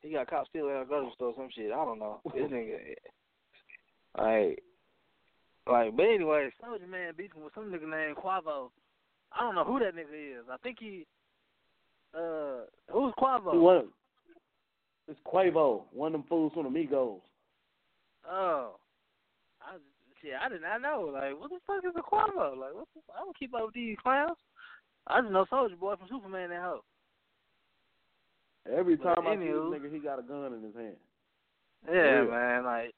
[0.00, 1.72] He got cops stealing at a grocery store, some shit.
[1.72, 2.20] I don't know.
[2.34, 2.78] This nigga,
[4.18, 4.62] like,
[5.66, 5.96] like.
[5.96, 8.70] But anyway, Soldier Man beefing with some nigga named Quavo.
[9.32, 10.44] I don't know who that nigga is.
[10.50, 11.06] I think he.
[12.14, 13.52] Uh, who's Quavo?
[13.52, 13.86] Who was?
[15.08, 17.20] It's Quavo, one of them fools from the Migos.
[18.30, 18.76] Oh,
[19.62, 19.76] I
[20.20, 20.32] shit.
[20.40, 21.10] I did not know.
[21.12, 22.56] Like, what the fuck is a Quavo?
[22.56, 22.88] Like, what?
[22.94, 24.36] The, I don't keep up with these clowns.
[25.08, 26.84] I just know Soulja Boy from Superman and hoe.
[28.70, 30.96] Every But time I see this nigga, he got a gun in his hand.
[31.86, 32.30] Yeah, real.
[32.30, 32.64] man.
[32.64, 32.94] Like,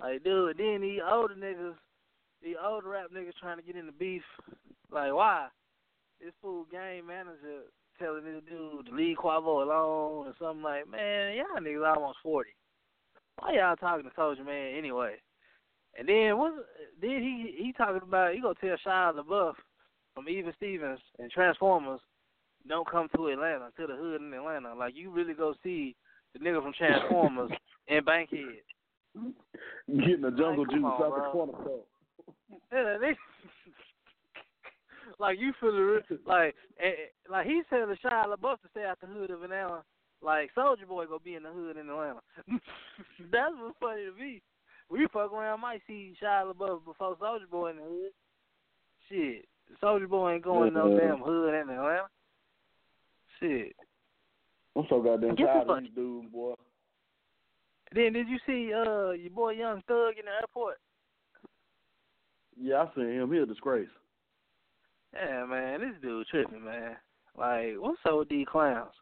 [0.00, 0.58] like, dude.
[0.58, 1.74] Then these older niggas,
[2.42, 4.22] these older rap niggas trying to get in the beef.
[4.90, 5.48] Like, why?
[6.20, 7.62] This fool game manager
[7.98, 12.50] telling this dude to leave Quavo alone or something like, man, y'all niggas almost forty.
[13.38, 15.14] Why y'all talking to Soldier Man anyway?
[15.98, 16.52] And then what?
[17.00, 19.54] Then he he talking about he gonna tell Shia LaBeouf
[20.14, 22.00] from Even Stevens and Transformers,
[22.68, 24.74] don't come to Atlanta to the hood in Atlanta.
[24.74, 25.94] Like you really go see
[26.32, 27.50] the nigga from Transformers
[27.88, 28.62] in Bankhead.
[29.88, 31.24] Getting the jungle Like, juice on, out bro.
[31.24, 31.80] the corner store.
[32.72, 33.16] Yeah, they,
[35.18, 36.90] like you feel the like eh, eh,
[37.30, 39.82] like he's telling Shia LaBeouf to stay out the hood of Atlanta.
[40.22, 42.20] Like Soulja Boy gonna be in the hood in Atlanta.
[43.32, 44.40] That's what's funny to me.
[44.88, 48.12] We fuck around, might see Shia LaBeouf before Soulja Boy in the hood.
[49.08, 49.46] Shit,
[49.82, 52.08] Soulja Boy ain't going no damn hood in Atlanta.
[53.40, 53.74] Shit.
[54.76, 56.54] I'm so goddamn tired of these dudes, boy.
[57.94, 60.78] Then did you see uh your boy Young Thug in the airport?
[62.58, 63.32] Yeah, I seen him.
[63.32, 63.88] He a disgrace.
[65.14, 66.96] Yeah, man, this dude tripping, man.
[67.36, 68.92] Like, what's up with these clowns?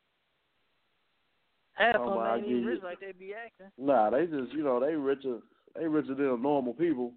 [1.75, 3.71] Half of them ain't even rich like they be acting.
[3.79, 5.39] Nah, they just you know they richer
[5.79, 7.13] they richer than normal people,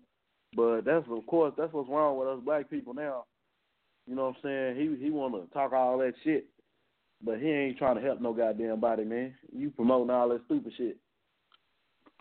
[0.56, 3.26] but that's of course that's what's wrong with us black people now.
[4.08, 4.76] You know what I'm saying?
[4.76, 6.46] He he want to talk all that shit,
[7.24, 9.34] but he ain't trying to help no goddamn body, man.
[9.52, 10.98] You promoting all that stupid shit,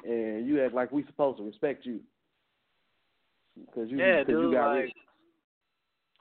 [0.05, 2.01] and you act like we supposed to respect you
[3.57, 4.45] because you yeah, cause dude.
[4.45, 4.93] you got like, rich.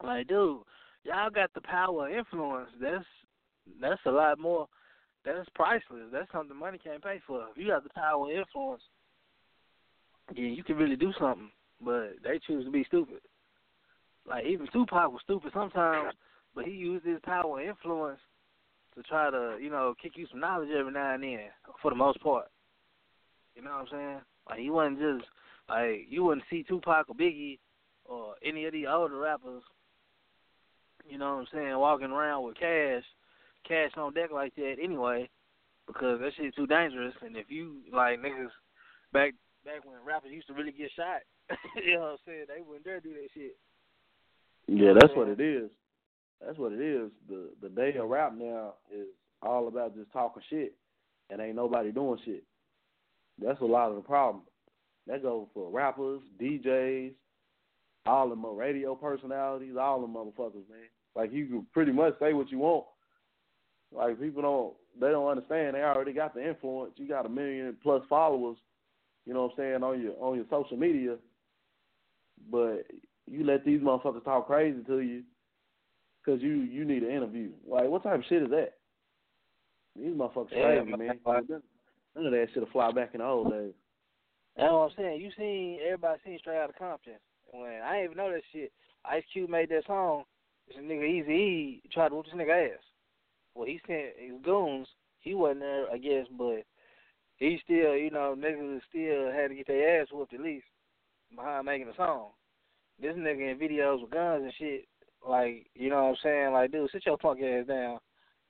[0.04, 0.60] like, dude,
[1.04, 2.70] y'all got the power and influence.
[2.82, 3.06] That's
[3.80, 4.68] that's a lot more.
[5.24, 6.10] That's priceless.
[6.12, 7.46] That's something money can't pay for.
[7.52, 8.82] If you got the power and influence,
[10.34, 11.52] yeah, you can really do something.
[11.84, 13.22] But they choose to be stupid.
[14.28, 16.14] Like even Tupac was stupid sometimes,
[16.56, 18.20] but he used his power and influence
[18.96, 21.40] to try to, you know, kick you some knowledge every now and then,
[21.82, 22.48] for the most part.
[23.56, 24.22] You know what I'm saying?
[24.50, 25.30] Like he wasn't just
[25.70, 27.60] like you wouldn't see Tupac or Biggie
[28.06, 29.64] or any of the older rappers,
[31.08, 33.04] you know what I'm saying, walking around with cash,
[33.68, 35.30] cash on deck like that anyway,
[35.88, 37.14] because that shit too dangerous.
[37.22, 38.52] And if you like niggas
[39.14, 41.22] back back when rappers used to really get shot,
[41.86, 43.58] you know what I'm saying, they wouldn't dare do that shit.
[44.74, 45.70] Yeah, that's what it is.
[46.44, 47.12] That's what it is.
[47.28, 49.08] The the day of rap now is
[49.42, 50.76] all about just talking shit,
[51.30, 52.44] and ain't nobody doing shit.
[53.44, 54.44] That's a lot of the problem.
[55.08, 57.12] That goes for rappers, DJs,
[58.06, 60.88] all them radio personalities, all them motherfuckers, man.
[61.16, 62.86] Like you can pretty much say what you want.
[63.92, 65.76] Like people don't they don't understand.
[65.76, 66.94] They already got the influence.
[66.96, 68.56] You got a million plus followers,
[69.26, 71.18] you know what I'm saying, on your on your social media.
[72.50, 72.86] But
[73.32, 75.24] you let these motherfuckers talk crazy to you
[76.24, 77.50] because you you need an interview.
[77.68, 78.74] Like what type of shit is that?
[79.96, 81.20] These motherfuckers Yeah, crazy, man.
[81.26, 81.62] man.
[82.16, 83.74] None of that shit'll fly back in the old days.
[84.58, 85.22] That's what I'm saying.
[85.22, 87.14] You seen everybody seen straight out of Compton.
[87.52, 88.72] When I didn't even know that shit.
[89.06, 90.26] Ice Cube made that song.
[90.68, 92.80] This nigga Easy E tried to whoop this nigga ass.
[93.56, 94.88] Well, he sent his goons.
[95.22, 96.64] He wasn't there, I guess, but
[97.38, 100.66] he still, you know, niggas still had to get their ass whooped at least
[101.36, 102.30] behind making a song.
[103.02, 104.88] This nigga in videos with guns and shit,
[105.28, 106.54] like, you know what I'm saying?
[106.54, 108.00] Like, dude, sit your punk ass down.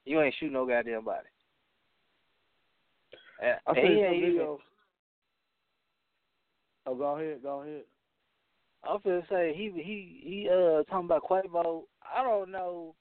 [0.05, 1.27] You ain't shooting no goddamn body.
[3.41, 4.57] And- I seen some videos.
[6.85, 7.83] Oh, go ahead, go ahead.
[8.83, 11.83] I'm finna say he he he uh talking about Quavo.
[12.03, 12.95] I don't know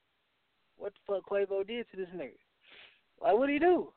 [0.77, 2.33] what the fuck Quavo did to this nigga.
[3.23, 3.91] Like what would he do?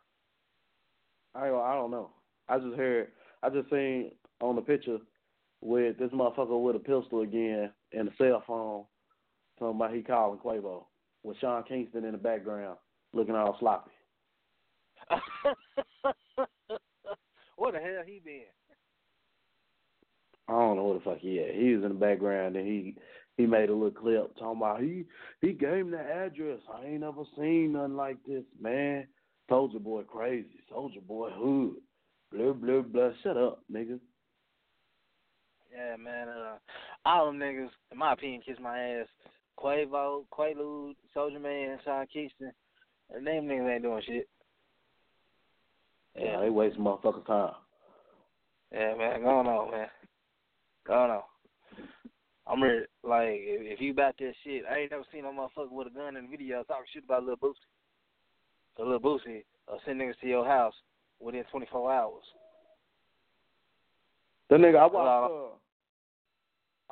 [1.36, 2.12] I I don't know.
[2.48, 3.10] I just heard.
[3.42, 4.98] I just seen on the picture
[5.64, 8.84] with this motherfucker with a pistol again and a cell phone.
[9.58, 10.86] Talking about he calling Quavo
[11.24, 12.78] with Sean Kingston in the background
[13.14, 13.92] looking all sloppy.
[17.56, 18.42] what the hell he been?
[20.50, 21.56] I don't know what the fuck he at.
[21.56, 22.98] He was in the background and he
[23.38, 25.06] he made a little clip talking about he
[25.42, 26.60] he gave him the address.
[26.74, 29.08] I ain't never seen nothing like this, man.
[29.50, 30.60] Soulja boy crazy.
[30.72, 31.76] Soulja boy hood.
[32.32, 33.12] Blah blah blah.
[33.22, 34.00] Shut up, nigga.
[35.76, 36.28] Yeah, man.
[36.28, 36.58] Uh,
[37.06, 39.08] all them niggas, in my opinion, kiss my ass.
[39.60, 42.52] Quavo, Quaalude, Soldier Man, Sean Kingston,
[43.14, 44.28] and them niggas ain't doing shit.
[46.18, 47.54] Yeah, they waste motherfuckers time.
[48.72, 49.88] Yeah, man, go on, man.
[50.86, 51.22] Go on.
[52.46, 52.86] I'm ready.
[53.04, 55.92] Like, if, if you about that shit, I ain't never seen no motherfucker with a
[55.92, 57.54] gun in the video talking shit about Lil Boosie.
[58.76, 60.74] So Lil Boosie uh, send niggas to your house
[61.20, 62.24] within 24 hours.
[64.50, 65.34] The nigga, I watched.
[65.34, 65.58] Uh,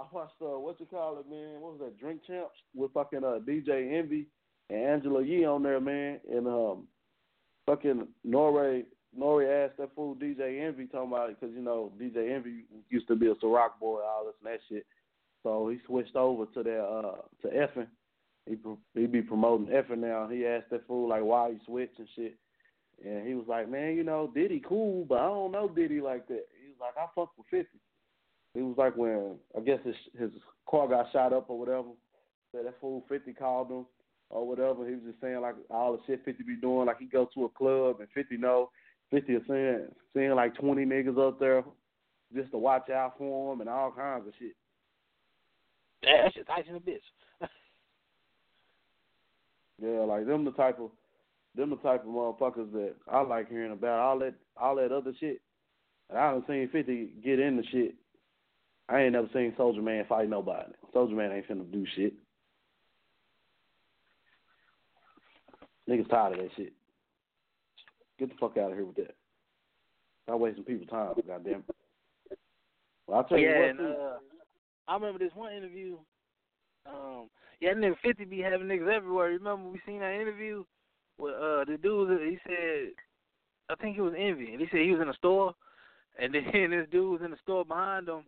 [0.01, 0.41] I watched.
[0.41, 1.61] Uh, what you call it, man?
[1.61, 1.99] What was that?
[1.99, 4.27] Drink Champs with fucking uh, DJ Envy
[4.69, 6.19] and Angela Yee on there, man.
[6.31, 6.87] And um,
[7.67, 8.81] fucking Nore
[9.15, 13.07] Nore asked that fool DJ Envy talking about it because you know DJ Envy used
[13.09, 14.85] to be a Ciroc boy, all this and that shit.
[15.43, 17.87] So he switched over to that uh to Effen.
[18.47, 18.57] He
[18.99, 20.27] he be promoting Effen now.
[20.27, 22.37] He asked that fool like why he switched and shit.
[23.05, 26.27] And he was like, man, you know, Diddy cool, but I don't know Diddy like
[26.27, 26.45] that.
[26.63, 27.67] He was like, I fuck with 50.
[28.53, 30.29] It was like when, I guess his his
[30.69, 31.89] car got shot up or whatever.
[32.51, 33.85] Said that fool 50 called him
[34.29, 34.85] or whatever.
[34.85, 36.87] He was just saying like all the shit 50 be doing.
[36.87, 38.69] Like he go to a club and 50 know.
[39.11, 41.63] 50 is saying, seeing like 20 niggas up there
[42.33, 44.55] just to watch out for him and all kinds of shit.
[46.03, 46.97] Yeah, that shit tight in the bitch.
[49.81, 50.91] Yeah, like them the type of
[51.55, 53.99] them the type of motherfuckers that I like hearing about.
[53.99, 55.41] All that all that other shit.
[56.07, 57.95] And I haven't seen Fifty get into shit.
[58.89, 60.71] I ain't never seen Soldier Man fight nobody.
[60.93, 62.13] Soldier Man ain't finna do shit.
[65.89, 66.73] Niggas tired of that shit.
[68.19, 69.15] Get the fuck out of here with that.
[70.23, 71.63] Stop wasting people's time, goddamn.
[73.07, 74.17] Well, I'll tell you what, and uh,
[74.87, 75.97] I remember this one interview.
[76.85, 79.27] Um, yeah, nigga Fifty be having niggas everywhere.
[79.27, 80.63] Remember we seen that interview
[81.17, 82.21] with uh the dude.
[82.21, 82.91] He said,
[83.69, 85.53] I think it was Envy, and he said he was in a store,
[86.19, 88.23] and then this dude was in the store behind him,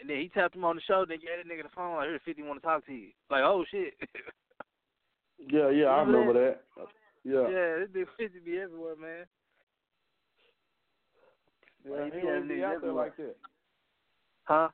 [0.00, 1.96] and then he tapped him on the shoulder and gave that nigga the phone.
[1.96, 3.08] Like, here, Fifty want to talk to you.
[3.30, 3.94] Like, oh shit.
[5.50, 6.60] yeah, yeah, I Remember that.
[7.24, 7.48] Yeah.
[7.48, 9.26] yeah, this nigga Fifty be everywhere, man.
[11.88, 13.36] Yeah, he he don't even be out there like that.
[14.44, 14.68] Huh?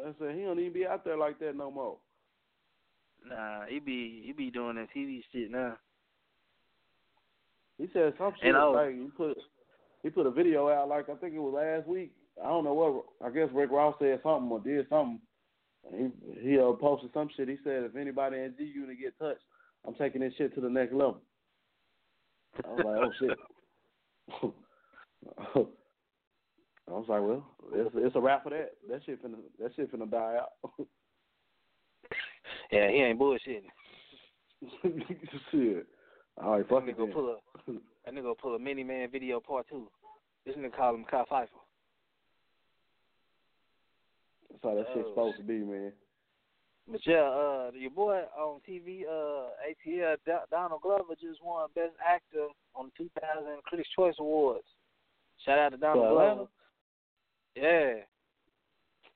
[0.00, 1.96] I said he don't even be out there like that no more.
[3.28, 5.76] Nah, he be he be doing that TV shit now.
[7.78, 9.36] He said some shit And was- like he put
[10.02, 12.12] he put a video out like I think it was last week.
[12.42, 15.20] I don't know what I guess Rick Ross said something or did something.
[15.90, 17.48] And he he uh, posted some shit.
[17.48, 19.42] He said if anybody in G-Unit get touched,
[19.86, 21.20] I'm taking this shit to the next level.
[22.64, 23.38] I was like, oh shit.
[26.88, 28.70] I was like, well, it's it's a wrap for that.
[28.88, 30.72] That shit finna that shit finna die out.
[32.72, 33.70] yeah, he ain't bullshitting.
[35.50, 35.86] shit.
[36.42, 36.98] All right, fuck that it.
[36.98, 37.12] nigga then.
[37.12, 37.72] pull a
[38.04, 39.88] that nigga pull a Many Men video part two.
[40.44, 41.50] This nigga call him Kyle Pfeiffer.
[44.62, 45.92] That's how that shit's Oh, supposed to be, man.
[46.90, 51.94] But yeah, uh, your boy on TV, uh, ATL Do- Donald Glover just won Best
[52.06, 54.64] Actor on the 2000 Critics' Choice Awards.
[55.44, 56.46] Shout out to Donald For Glover.
[57.56, 58.02] Yeah,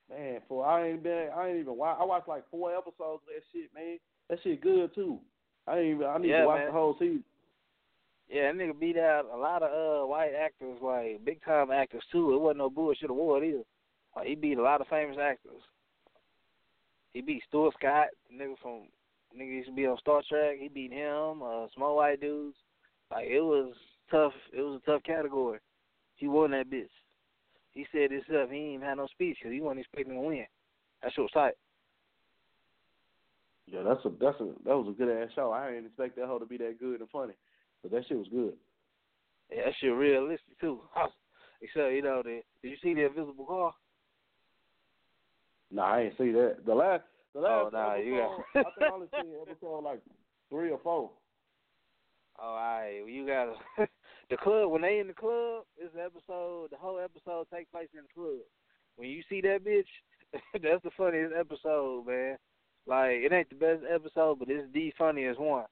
[0.09, 3.27] Man, for I ain't been I ain't even watch I watched like four episodes of
[3.27, 3.97] that shit, man.
[4.29, 5.19] That shit good too.
[5.67, 6.67] I ain't even I need Yeah, to watch man.
[6.67, 7.23] the whole season.
[8.29, 12.03] yeah, that nigga beat out a lot of uh white actors, like big time actors
[12.11, 12.35] too.
[12.35, 13.63] It wasn't no bullshit award either.
[14.15, 15.61] Like he beat a lot of famous actors.
[17.13, 18.87] He beat Stuart Scott, the nigga from
[19.37, 20.57] nigga used to be on Star Trek.
[20.59, 22.55] He beat him, uh, small white dudes.
[23.11, 23.73] Like it was
[24.09, 24.33] tough.
[24.53, 25.59] It was a tough category.
[26.15, 26.89] He won that bitch.
[27.71, 30.45] He said himself he ain't even had no speech because he wasn't expecting to win.
[31.03, 31.53] That shit was tight.
[33.67, 35.51] Yeah, that's a that's a that was a good ass show.
[35.51, 37.33] I didn't expect that hoe to be that good and funny.
[37.81, 38.53] But that shit was good.
[39.51, 40.81] Yeah, that shit realistic too.
[41.61, 43.73] Except you know, the, did you see the Invisible Car?
[45.75, 46.57] Nah, I ain't see that.
[46.65, 49.83] The last the last Oh, nah, episode, you got- I think I only seen episode
[49.83, 49.99] like
[50.49, 51.11] three or four.
[52.37, 52.99] Oh, all right.
[52.99, 53.53] Well, you gotta
[54.29, 55.63] the club when they in the club.
[55.79, 58.43] This episode, the whole episode takes place in the club.
[58.97, 59.87] When you see that bitch,
[60.61, 62.35] that's the funniest episode, man.
[62.85, 65.63] Like it ain't the best episode, but it's the funniest one.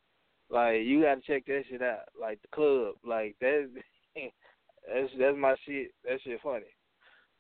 [0.49, 2.07] Like you gotta check that shit out.
[2.19, 3.69] Like the club, like that.
[4.15, 5.91] that's that's my shit.
[6.05, 6.71] That shit funny.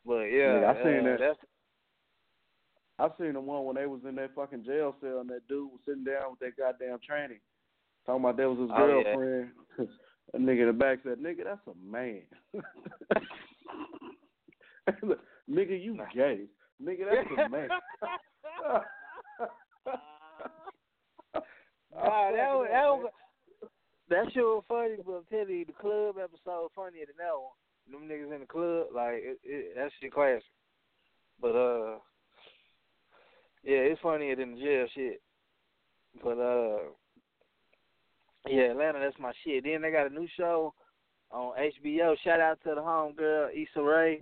[0.05, 1.19] But yeah, Nigga, I seen uh, that.
[1.19, 1.39] That's
[2.99, 5.71] I seen the one when they was in that fucking jail cell and that dude
[5.71, 7.39] was sitting down with that goddamn tranny.
[8.05, 9.03] Talking about that was his Oh, yeah.
[9.03, 9.49] girlfriend.
[10.33, 12.21] that nigga in the back said, Nigga, that's a man.
[15.49, 16.41] nigga, you gay.
[16.83, 17.69] Nigga, that's a man.
[21.95, 23.11] Nah, that was, that was
[24.09, 27.53] that shit was funny, but I'm telling you, the club episode funnier than that one.
[27.89, 30.43] Them niggas in the club, like it, it, that shit classic.
[31.41, 31.97] But uh,
[33.63, 35.21] yeah, it's funnier than the jail shit.
[36.23, 36.77] But uh,
[38.47, 39.63] yeah, Atlanta, that's my shit.
[39.63, 40.73] Then they got a new show
[41.31, 42.15] on HBO.
[42.23, 44.21] Shout out to the homegirl Issa Rae.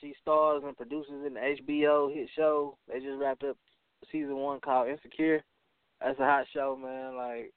[0.00, 2.76] She stars and produces in the HBO hit show.
[2.88, 3.56] They just wrapped up
[4.10, 5.42] season one called Insecure.
[6.00, 7.16] That's a hot show, man.
[7.16, 7.52] Like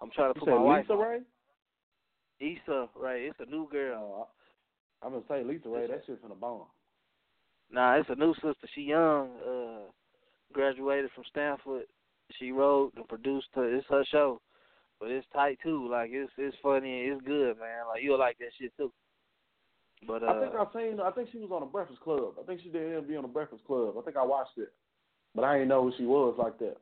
[0.00, 0.98] I'm trying to You put my said wife Lisa on.
[1.00, 1.20] Ray?
[2.40, 4.30] Issa Rae, it's a new girl.
[5.02, 6.62] I'm gonna say Lisa Ray, that shit from the bone.
[7.70, 8.68] Nah, it's a new sister.
[8.74, 9.30] She young.
[9.46, 9.90] Uh,
[10.52, 11.84] graduated from Stanford.
[12.38, 13.74] She wrote and produced her.
[13.74, 14.40] It's her show,
[14.98, 15.88] but it's tight too.
[15.90, 17.04] Like it's it's funny.
[17.04, 17.86] and It's good, man.
[17.88, 18.92] Like you'll like that shit too.
[20.06, 22.34] But uh, I think I've seen I think she was on the Breakfast Club.
[22.40, 23.94] I think she did an interview on the Breakfast Club.
[23.98, 24.72] I think I watched it.
[25.34, 26.76] But I didn't know who she was like that.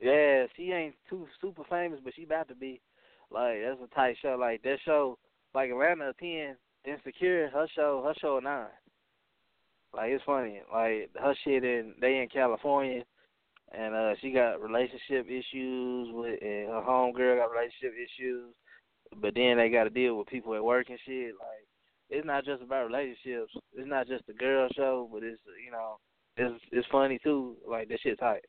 [0.00, 2.80] yeah, she ain't too super famous, but she about to be.
[3.30, 4.36] Like that's a tight show.
[4.38, 5.18] Like that show,
[5.54, 7.48] like Atlanta a ten, Insecure.
[7.48, 8.66] Her show, her show a nine.
[9.96, 10.60] Like it's funny.
[10.72, 13.02] Like her shit in they in California,
[13.72, 18.54] and uh she got relationship issues with, and her homegirl got relationship issues.
[19.20, 21.32] But then they got to deal with people at work and shit.
[21.38, 21.64] Like
[22.10, 23.52] it's not just about relationships.
[23.74, 25.96] It's not just a girl show, but it's you know
[26.36, 27.56] it's it's funny too.
[27.66, 28.44] Like that shit tight.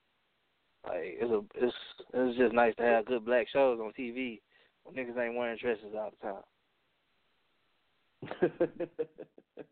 [0.86, 1.76] Like it's a it's
[2.14, 4.42] it's just nice to have good black shows on TV
[4.84, 6.44] when niggas ain't wearing dresses all the time.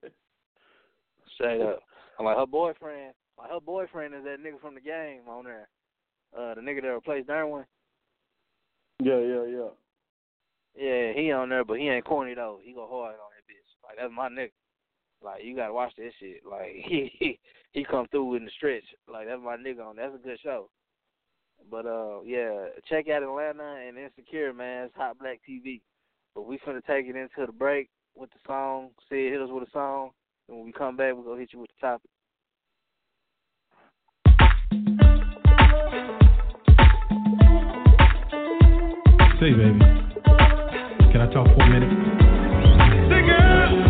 [1.35, 1.79] Straight up.
[2.19, 3.13] I'm like her boyfriend.
[3.37, 5.67] Like her boyfriend is that nigga from the game on there.
[6.37, 7.65] Uh, the nigga that replaced Derwin.
[9.01, 9.69] yeah, yeah, yeah.
[10.77, 12.59] Yeah, he on there, but he ain't corny though.
[12.61, 13.71] He go hard on that bitch.
[13.83, 14.51] Like that's my nigga.
[15.23, 16.41] Like you gotta watch this shit.
[16.49, 17.39] Like he he,
[17.71, 18.83] he come through in the stretch.
[19.11, 19.95] Like that's my nigga on.
[19.95, 20.69] That's a good show.
[21.71, 24.85] But uh, yeah, check out Atlanta and Insecure, man.
[24.85, 25.81] It's Hot Black TV.
[26.33, 28.89] But we finna take it into the break with the song.
[29.09, 30.11] See, hit us with a song.
[30.47, 32.09] And when we come back, we're gonna hit you with the topic.
[39.39, 39.79] Say, baby,
[41.11, 41.91] can I talk for a minute?
[43.09, 43.84] Say,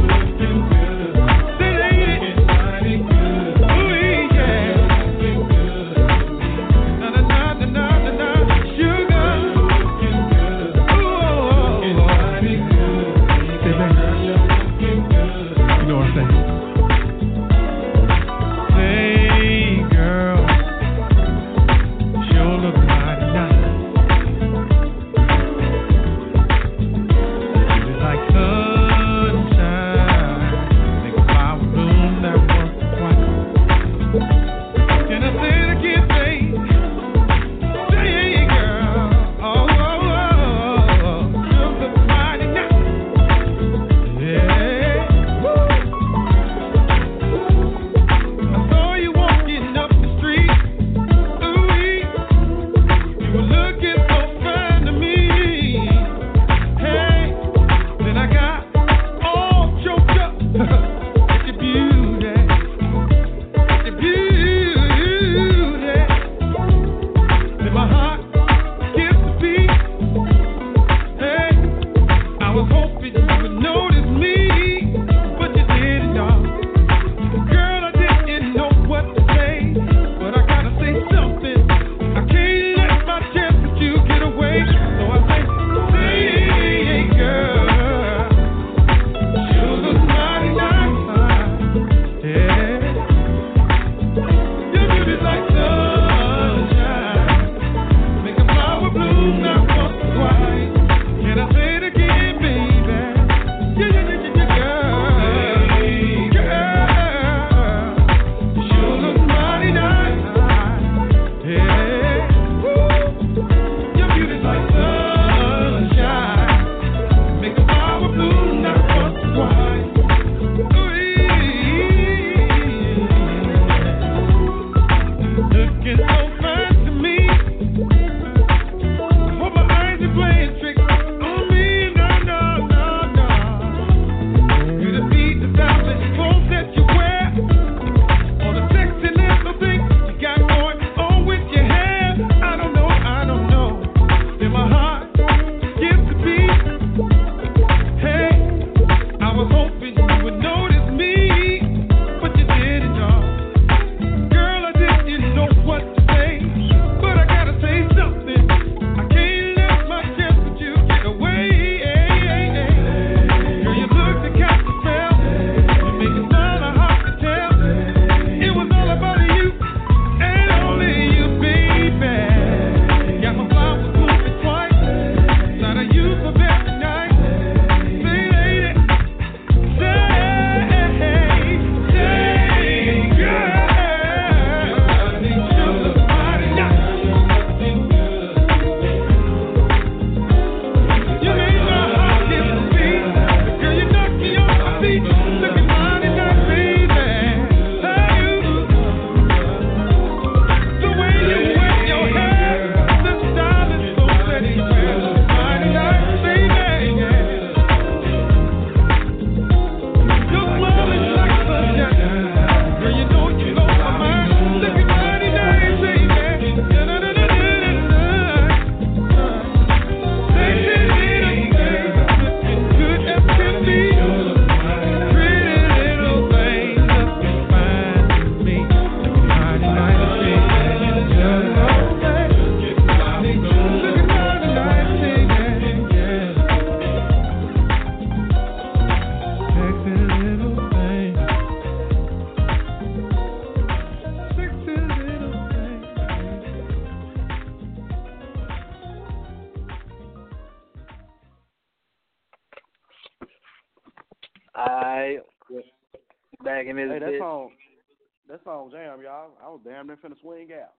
[258.66, 259.32] song jam, y'all.
[259.44, 260.74] I was damn near finna swing out.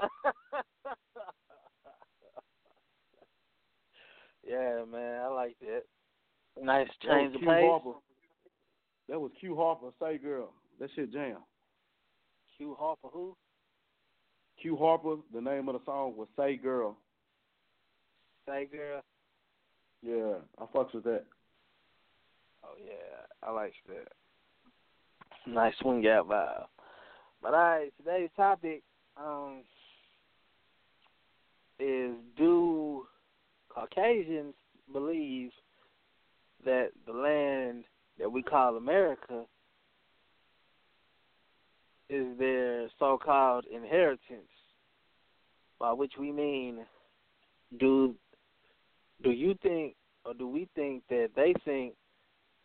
[4.46, 5.82] yeah, man, I like that.
[6.60, 7.48] Nice change of pace.
[7.48, 7.98] Harper.
[9.08, 10.52] That was Q Harper, Say Girl.
[10.78, 11.38] That shit jam.
[12.56, 13.36] Q Harper, who?
[14.60, 16.96] Q Harper, the name of the song was Say Girl.
[18.46, 19.02] Say girl.
[20.02, 21.24] Yeah, I fucks with that.
[22.64, 24.08] Oh yeah, I like that.
[25.46, 26.64] Nice swing out vibe.
[27.42, 28.82] But alright, today's topic
[29.16, 29.62] um
[31.78, 33.06] is do
[33.70, 34.54] Caucasians
[34.92, 35.50] believe
[36.64, 37.84] that the land
[38.18, 39.44] that we call America
[42.10, 44.20] is their so called inheritance.
[45.78, 46.84] By which we mean
[47.78, 48.14] do
[49.22, 49.94] do you think
[50.26, 51.94] or do we think that they think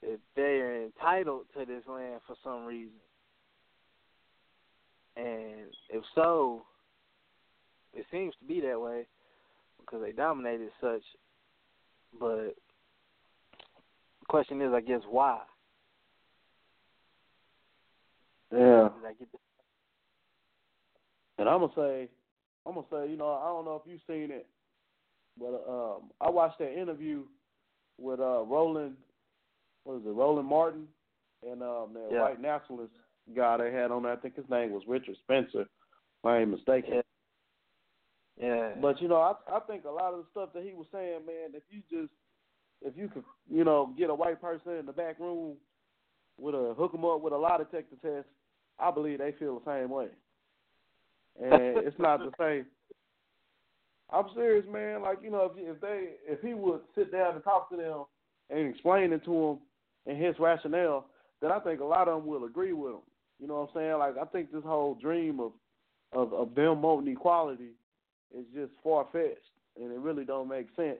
[0.01, 2.99] that they're entitled to this land for some reason?
[5.17, 6.65] And if so,
[7.93, 9.07] it seems to be that way
[9.79, 11.03] because they dominated such.
[12.19, 12.55] But
[14.19, 15.41] the question is, I guess, why?
[18.51, 18.89] Yeah.
[18.95, 19.39] Did I get the-
[21.37, 22.09] And I'm gonna say,
[22.65, 24.47] I'm gonna say, you know, I don't know if you've seen it,
[25.37, 27.23] but um, I watched that interview
[27.97, 28.97] with uh Roland,
[29.83, 30.87] what is it, Roland Martin,
[31.43, 32.21] and um that Yeah.
[32.21, 32.93] white nationalist
[33.33, 34.13] guy they had on there.
[34.13, 36.95] I think his name was Richard Spencer, if I ain't mistaken.
[36.95, 37.01] Yeah.
[38.39, 38.69] Yeah.
[38.81, 41.25] But you know, I I think a lot of the stuff that he was saying,
[41.25, 42.11] man, if you just
[42.81, 45.55] if you could, you know, get a white person in the back room
[46.37, 48.27] with a hook them up with a lie detector test,
[48.79, 50.07] I believe they feel the same way.
[51.41, 52.65] And it's not the same.
[54.11, 55.01] I'm serious, man.
[55.01, 58.03] Like you know, if if they if he would sit down and talk to them
[58.49, 59.59] and explain it to
[60.05, 61.07] them and his rationale,
[61.41, 63.01] then I think a lot of them will agree with him.
[63.39, 63.99] You know what I'm saying?
[63.99, 65.51] Like I think this whole dream of
[66.13, 67.71] of of them wanting equality
[68.35, 69.39] is just far fetched,
[69.79, 70.99] and it really don't make sense.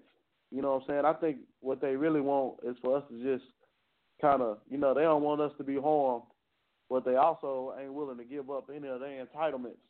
[0.51, 1.05] You know what I'm saying?
[1.05, 3.49] I think what they really want is for us to just
[4.21, 6.23] kind of, you know, they don't want us to be harmed,
[6.89, 9.83] but they also ain't willing to give up any of their entitlements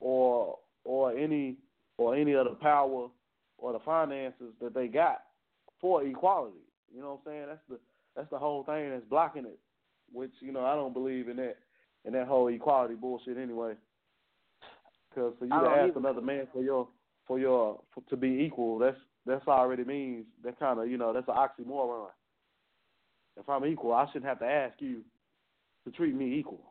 [0.00, 1.56] or or any
[1.98, 3.08] or any of the power
[3.58, 5.22] or the finances that they got
[5.80, 6.56] for equality.
[6.94, 7.46] You know what I'm saying?
[7.48, 7.78] That's the
[8.16, 9.58] that's the whole thing that's blocking it.
[10.12, 11.56] Which you know I don't believe in that
[12.04, 13.74] in that whole equality bullshit anyway.
[15.08, 15.98] Because for you to ask either.
[15.98, 16.88] another man for your
[17.26, 18.96] for your for, to be equal, that's
[19.26, 22.08] that's already means that kind of you know that's an oxymoron.
[23.38, 25.02] If I'm equal, I shouldn't have to ask you
[25.84, 26.62] to treat me equal.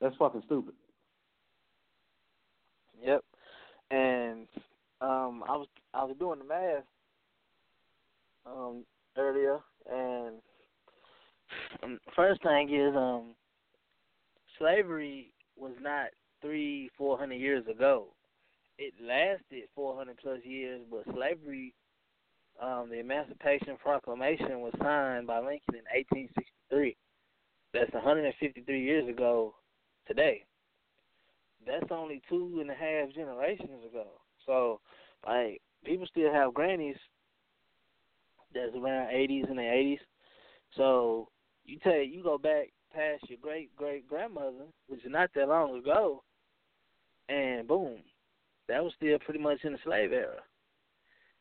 [0.00, 0.74] That's fucking stupid.
[3.02, 3.24] Yep.
[3.90, 4.46] And
[5.00, 6.84] um I was I was doing the math
[8.46, 8.84] um
[9.16, 9.60] earlier
[9.90, 10.36] and
[11.82, 13.34] um, first thing is um
[14.58, 16.08] slavery was not
[16.40, 18.08] three, four hundred years ago.
[18.78, 21.74] It lasted four hundred plus years, but slavery
[22.62, 26.96] um the Emancipation Proclamation was signed by Lincoln in eighteen sixty three.
[27.72, 29.54] That's one hundred and fifty three years ago
[30.06, 30.44] today
[31.68, 34.06] that's only two and a half generations ago.
[34.46, 34.80] So,
[35.26, 36.96] like, people still have grannies
[38.54, 39.98] that's around eighties and the eighties.
[40.76, 41.28] So
[41.68, 45.78] you take you go back past your great great grandmother, which is not that long
[45.78, 46.22] ago,
[47.28, 47.98] and boom,
[48.68, 50.40] that was still pretty much in the slave era.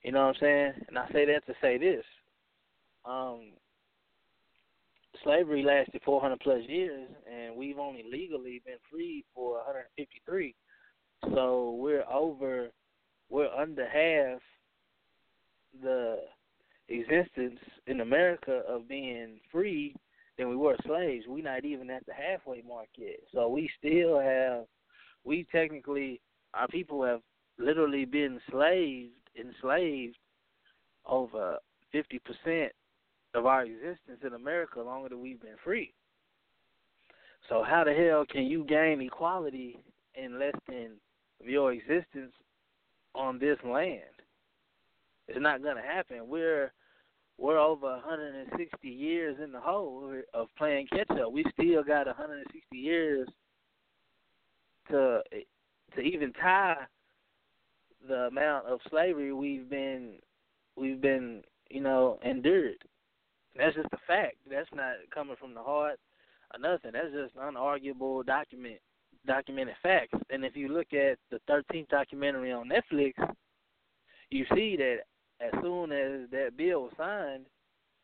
[0.03, 0.73] You know what I'm saying?
[0.89, 2.03] And I say that to say this.
[3.05, 3.53] Um
[5.23, 10.53] slavery lasted 400 plus years, and we've only legally been freed for 153.
[11.34, 12.67] So we're over,
[13.30, 14.39] we're under half
[15.82, 16.17] the
[16.89, 19.95] existence in America of being free
[20.38, 21.25] than we were slaves.
[21.27, 23.19] We're not even at the halfway mark yet.
[23.33, 24.65] So we still have,
[25.23, 26.21] we technically,
[26.53, 27.21] our people have
[27.57, 30.17] literally been slaved, enslaved
[31.05, 31.57] over
[31.93, 32.69] 50%
[33.33, 35.93] of our existence in America longer than we've been free.
[37.49, 39.77] So how the hell can you gain equality
[40.15, 40.91] in less than
[41.43, 42.33] your existence
[43.15, 44.01] on this land?
[45.27, 46.27] It's not gonna happen.
[46.27, 46.71] We're
[47.38, 51.31] we're over 160 years in the hole of playing catch up.
[51.31, 53.27] We still got 160 years
[54.89, 55.21] to
[55.95, 56.75] to even tie
[58.07, 60.15] the amount of slavery we've been
[60.75, 62.77] we've been you know endured.
[63.55, 64.38] That's just a fact.
[64.49, 65.99] That's not coming from the heart
[66.53, 66.91] or nothing.
[66.93, 68.79] That's just unarguable document
[69.25, 70.17] documented facts.
[70.29, 73.13] And if you look at the thirteenth documentary on Netflix,
[74.29, 74.99] you see that
[75.39, 77.45] as soon as that bill was signed,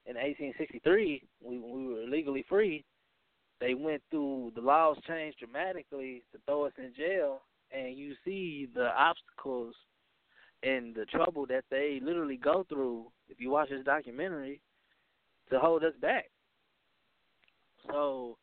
[0.05, 2.83] in 1863, we, we were legally free,
[3.61, 8.67] they went through the laws changed dramatically to throw us in jail, and you see
[8.75, 9.73] the obstacles
[10.63, 14.61] and the trouble that they literally go through if you watch this documentary
[15.49, 16.25] to hold us back.
[17.89, 18.37] So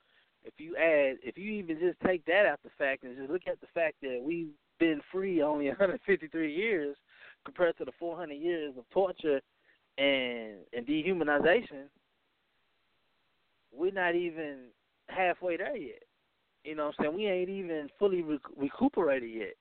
[0.45, 3.43] if you add, if you even just take that out the fact and just look
[3.47, 6.97] at the fact that we've been free only 153 years
[7.45, 9.41] compared to the 400 years of torture
[9.99, 11.89] and and dehumanization,
[13.73, 14.67] we're not even
[15.09, 16.03] halfway there yet.
[16.65, 17.17] You know what I'm saying?
[17.17, 19.55] We ain't even fully rec- recuperated yet.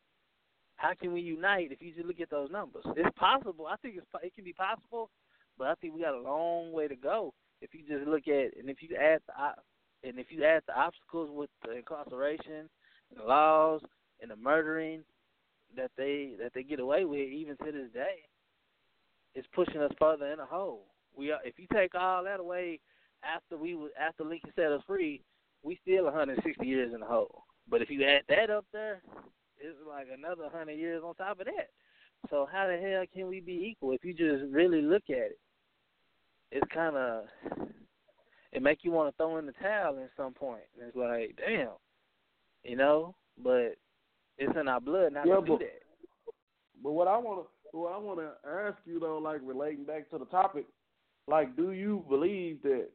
[0.75, 2.86] How can we unite if you just look at those numbers?
[2.95, 3.67] It's possible.
[3.67, 5.09] I think it's it can be possible,
[5.57, 8.57] but I think we got a long way to go if you just look at
[8.57, 12.69] and if you add the and if you add the obstacles with the incarceration,
[13.15, 13.82] the laws,
[14.21, 15.03] and the murdering
[15.76, 18.24] that they that they get away with even to this day,
[19.36, 20.86] it's pushing us further in a hole.
[21.15, 22.80] We are if you take all that away
[23.24, 25.22] after we after Lincoln set us free,
[25.63, 27.43] we still 160 years in the hole.
[27.70, 29.01] But if you add that up there,
[29.57, 31.70] it's like another 100 years on top of that.
[32.30, 35.39] So how the hell can we be equal if you just really look at it?
[36.51, 37.26] It's kind of
[38.51, 40.63] it make you want to throw in the towel at some point.
[40.80, 41.70] And it's like, damn,
[42.63, 43.15] you know.
[43.41, 43.78] But
[44.39, 45.81] it's in our blood not Yeah, to do but- that.
[46.81, 50.09] But what I want to, what I want to ask you though, like relating back
[50.11, 50.65] to the topic,
[51.27, 52.87] like, do you believe that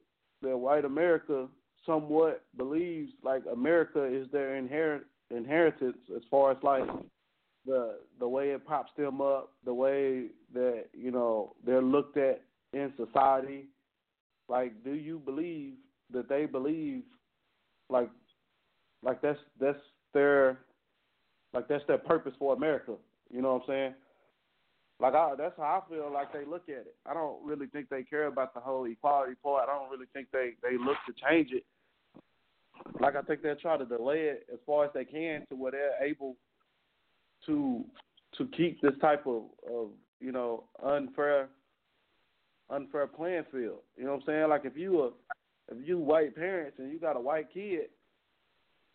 [0.42, 1.47] that white America
[1.86, 6.84] somewhat believes like America is their inherent inheritance as far as like
[7.66, 12.40] the the way it pops them up, the way that you know they're looked at
[12.72, 13.66] in society.
[14.49, 15.74] Like, do you believe
[16.11, 17.03] that they believe
[17.90, 18.11] like
[19.03, 19.78] like that's that's
[20.14, 20.59] their
[21.55, 22.95] like that's their purpose for America?
[23.31, 23.95] You know what I'm saying?
[25.01, 26.95] Like I, that's how I feel like they look at it.
[27.07, 29.69] I don't really think they care about the whole equality part.
[29.69, 31.65] I don't really think they they look to change it.
[33.01, 35.73] Like I think they'll try to delay it as far as they can to where
[35.73, 36.37] they're able
[37.47, 37.85] to
[38.39, 39.89] to keep this type of of
[40.21, 41.49] you know unfair
[42.71, 43.81] unfair playing field.
[43.97, 44.49] You know what I'm saying?
[44.49, 45.11] Like if you a
[45.73, 47.89] if you white parents and you got a white kid,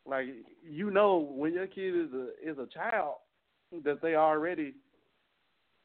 [0.10, 0.26] like
[0.68, 3.16] you know when your kid is a is a child
[3.84, 4.74] that they already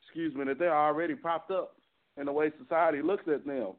[0.03, 1.77] excuse me that they're already propped up
[2.16, 3.72] in the way society looks at them.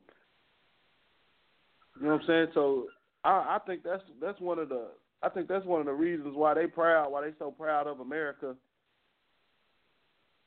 [1.97, 2.47] You know what I'm saying?
[2.53, 2.87] So
[3.23, 4.87] I, I think that's that's one of the
[5.23, 7.99] I think that's one of the reasons why they proud, why they so proud of
[7.99, 8.55] America,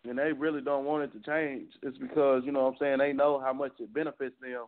[0.04, 1.70] and they really don't want it to change.
[1.82, 4.66] It's because you know what I'm saying they know how much it benefits them,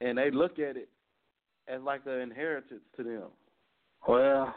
[0.00, 0.88] and they look at it
[1.66, 3.28] as like an inheritance to them.
[4.06, 4.54] Well,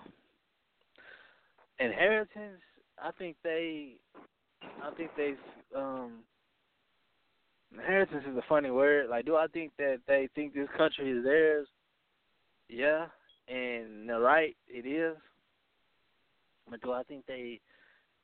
[1.80, 2.62] inheritance.
[3.02, 3.96] I think they.
[4.84, 5.36] I think they.
[5.76, 6.20] Um,
[7.74, 9.10] inheritance is a funny word.
[9.10, 11.68] Like, do I think that they think this country is theirs?
[12.70, 13.06] Yeah,
[13.48, 14.56] and they're right.
[14.68, 15.16] It is.
[16.70, 17.62] But do I think they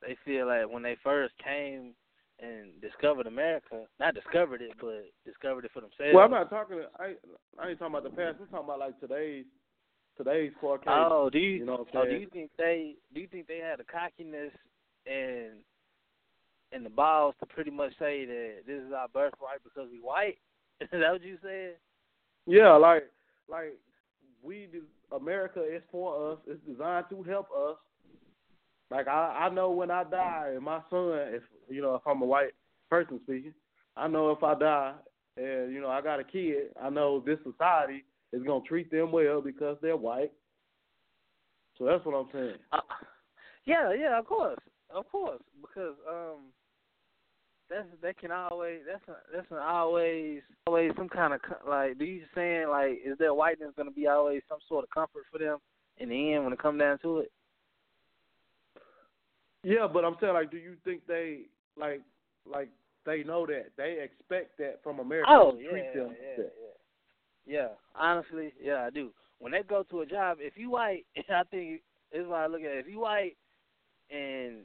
[0.02, 1.94] they feel like when they first came
[2.40, 6.12] and discovered America, not discovered it, but discovered it for themselves?
[6.12, 6.82] Well, I'm not talking.
[6.98, 7.14] I
[7.58, 8.36] I ain't talking about the past.
[8.40, 9.46] I'm talking about like today's
[10.16, 10.52] today's.
[10.62, 11.58] Oh, do you?
[11.58, 12.96] You know oh, do you think they?
[13.14, 14.52] Do you think they had the cockiness
[15.06, 15.60] and
[16.72, 20.38] and the balls to pretty much say that this is our birthright because we white?
[20.80, 21.76] Is that what you said?
[22.46, 23.04] Yeah, like
[23.48, 23.78] like
[24.42, 26.38] we do, America is for us.
[26.46, 27.76] It's designed to help us.
[28.90, 32.22] Like I I know when I die and my son, if you know if I'm
[32.22, 32.52] a white
[32.90, 33.54] person speaking,
[33.96, 34.92] I know if I die
[35.36, 39.12] and you know I got a kid, I know this society is gonna treat them
[39.12, 40.32] well because they're white.
[41.78, 42.56] So that's what I'm saying.
[42.72, 42.80] Uh,
[43.64, 44.58] yeah, yeah, of course,
[44.94, 46.52] of course, because um,
[47.70, 51.98] that's that can always that's a, that's an always always some kind of like.
[51.98, 55.24] Do you saying like is their whiteness going to be always some sort of comfort
[55.32, 55.58] for them
[55.98, 57.32] in the end when it come down to it?
[59.62, 61.46] Yeah, but I'm saying like, do you think they
[61.76, 62.02] like
[62.46, 62.68] like
[63.06, 66.02] they know that they expect that from America Oh to yeah, treat yeah,
[66.38, 66.44] yeah,
[67.46, 67.68] yeah.
[67.94, 69.10] Honestly, yeah, I do.
[69.38, 71.82] When they go to a job, if you white, I think
[72.12, 72.86] it's why I look at it.
[72.86, 73.36] If you white
[74.10, 74.64] and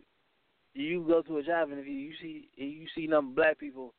[0.73, 3.93] you go to a job and if you, you see you see number black people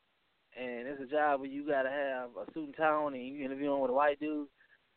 [0.57, 3.43] and it's a job where you gotta have a suit and tie on and you
[3.45, 4.47] interviewing with a white dude,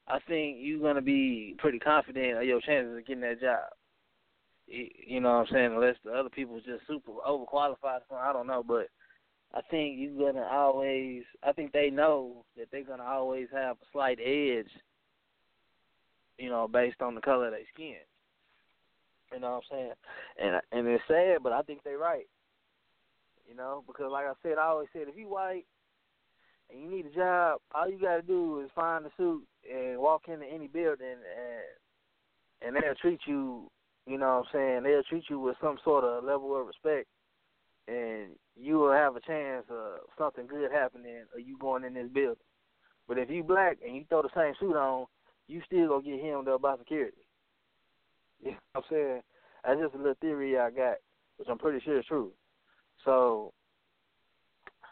[0.08, 3.70] I think you're gonna be pretty confident of your chances of getting that job.
[4.66, 5.72] You know what I'm saying?
[5.74, 8.88] Unless the other people's just super overqualified, I don't know, but
[9.54, 11.22] I think you're gonna always.
[11.44, 14.70] I think they know that they're gonna always have a slight edge.
[16.38, 18.02] You know, based on the color of their skin.
[19.32, 19.92] You know what I'm saying?
[20.42, 22.26] And and it's sad, but I think they're right.
[23.48, 25.66] You know, because like I said, I always said if you white
[26.70, 30.22] and you need a job, all you gotta do is find a suit and walk
[30.26, 33.70] into any building and and they'll treat you
[34.06, 37.08] you know what I'm saying, they'll treat you with some sort of level of respect
[37.88, 42.08] and you will have a chance of something good happening or you going in this
[42.12, 42.36] building.
[43.06, 45.06] But if you black and you throw the same suit on,
[45.46, 47.16] you still gonna get hemmed up by security.
[48.44, 49.20] You know what I'm saying?
[49.64, 50.96] That's just a little theory I got,
[51.38, 52.32] which I'm pretty sure is true.
[53.04, 53.52] So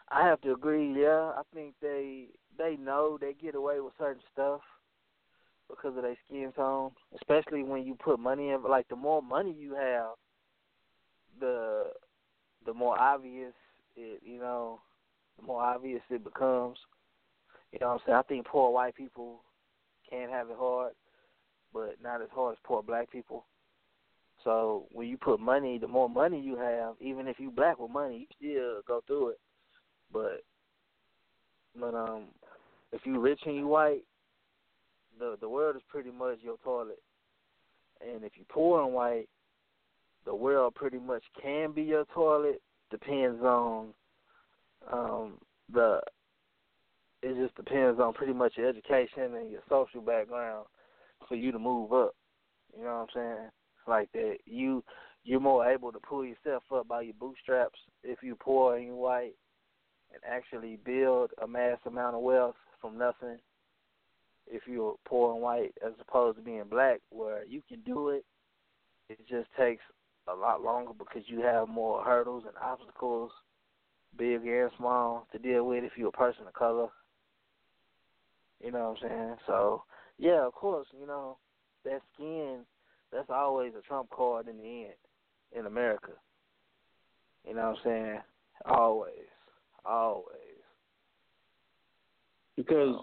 [0.09, 0.93] I have to agree.
[0.99, 2.27] Yeah, I think they
[2.57, 4.61] they know they get away with certain stuff
[5.69, 8.63] because of their skin tone, especially when you put money in.
[8.63, 10.11] Like the more money you have,
[11.39, 11.85] the
[12.65, 13.53] the more obvious
[13.95, 14.79] it you know,
[15.39, 16.77] the more obvious it becomes.
[17.71, 18.17] You know what I'm saying?
[18.17, 19.41] I think poor white people
[20.09, 20.93] can have it hard,
[21.73, 23.45] but not as hard as poor black people.
[24.43, 27.91] So when you put money, the more money you have, even if you black with
[27.91, 29.39] money, you still go through it.
[30.11, 30.43] But
[31.79, 32.25] but um,
[32.91, 34.03] if you rich and you white,
[35.17, 37.01] the the world is pretty much your toilet.
[38.01, 39.29] And if you poor and white,
[40.25, 42.61] the world pretty much can be your toilet.
[42.91, 43.93] Depends on
[44.91, 45.37] um
[45.71, 46.01] the
[47.21, 50.65] it just depends on pretty much your education and your social background
[51.27, 52.15] for you to move up.
[52.77, 53.49] You know what I'm saying?
[53.87, 54.83] Like that you
[55.23, 58.95] you're more able to pull yourself up by your bootstraps if you're poor and you're
[58.95, 59.35] white
[60.11, 63.37] and actually build a mass amount of wealth from nothing
[64.47, 68.25] if you're poor and white as opposed to being black where you can do it.
[69.09, 69.83] It just takes
[70.27, 73.31] a lot longer because you have more hurdles and obstacles,
[74.17, 76.87] big and small, to deal with if you're a person of color.
[78.63, 79.35] You know what I'm saying?
[79.47, 79.83] So
[80.17, 81.37] yeah, of course, you know,
[81.83, 82.59] that skin
[83.11, 84.93] that's always a trump card in the end
[85.57, 86.11] in America.
[87.47, 88.19] You know what I'm saying?
[88.65, 89.29] Always.
[89.85, 90.63] Always.
[92.55, 92.95] Because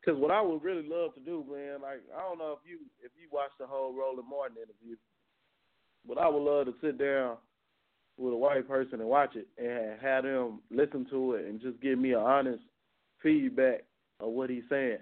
[0.00, 2.78] because what I would really love to do, man, like I don't know if you
[3.02, 4.96] if you watched the whole Roland Martin interview,
[6.06, 7.36] but I would love to sit down
[8.18, 11.80] with a white person and watch it and have them listen to it and just
[11.80, 12.62] give me an honest
[13.22, 13.84] feedback
[14.20, 14.98] of what he's saying.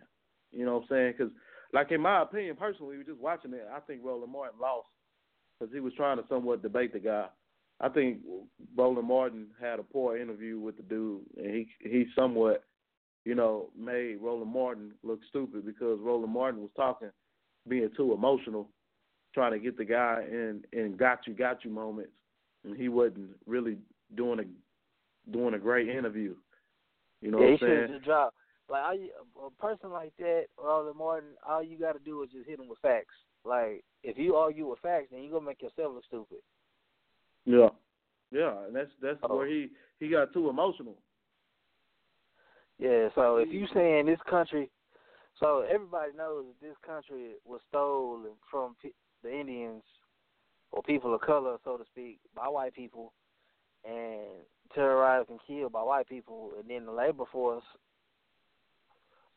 [0.53, 1.15] You know what I'm saying?
[1.17, 1.33] Because,
[1.73, 4.87] like in my opinion, personally, just watching it, I think Roland Martin lost
[5.59, 7.27] because he was trying to somewhat debate the guy.
[7.81, 8.19] I think
[8.77, 12.65] Roland Martin had a poor interview with the dude, and he he somewhat,
[13.25, 17.11] you know, made Roland Martin look stupid because Roland Martin was talking,
[17.69, 18.69] being too emotional,
[19.35, 22.13] trying to get the guy in in got you got you moments,
[22.65, 23.77] and he wasn't really
[24.17, 26.35] doing a doing a great interview.
[27.21, 27.87] You know yeah, what I'm saying?
[27.89, 28.35] He should drop.
[28.69, 29.11] Like all you,
[29.45, 32.69] a person like that, Roland Martin, all you got to do is just hit him
[32.69, 33.15] with facts.
[33.45, 36.39] Like if you argue with facts, then you gonna make yourself look stupid.
[37.45, 37.69] Yeah,
[38.31, 39.37] yeah, and that's that's oh.
[39.37, 39.69] where he
[39.99, 40.97] he got too emotional.
[42.79, 44.71] Yeah, so if you saying this country,
[45.39, 48.75] so everybody knows that this country was stolen from
[49.23, 49.83] the Indians
[50.73, 53.13] or people of color, so to speak, by white people,
[53.85, 54.45] and
[54.75, 57.65] terrorized and killed by white people, and then the labor force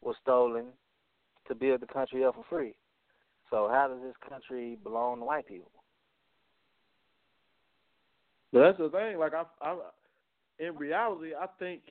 [0.02, 0.66] was stolen
[1.48, 2.76] to build the country up for free.
[3.50, 5.72] So how does this country belong to white people?
[8.52, 9.18] But that's the thing.
[9.18, 9.78] Like I, I,
[10.60, 11.82] in reality, I think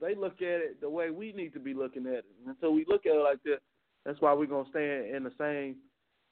[0.00, 2.24] they look at it the way we need to be looking at it.
[2.46, 3.58] And so we look at it like that.
[4.04, 5.76] That's why we're gonna stay in the same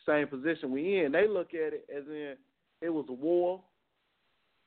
[0.07, 1.13] same position we in.
[1.13, 2.35] They look at it as in
[2.81, 3.63] it was a war.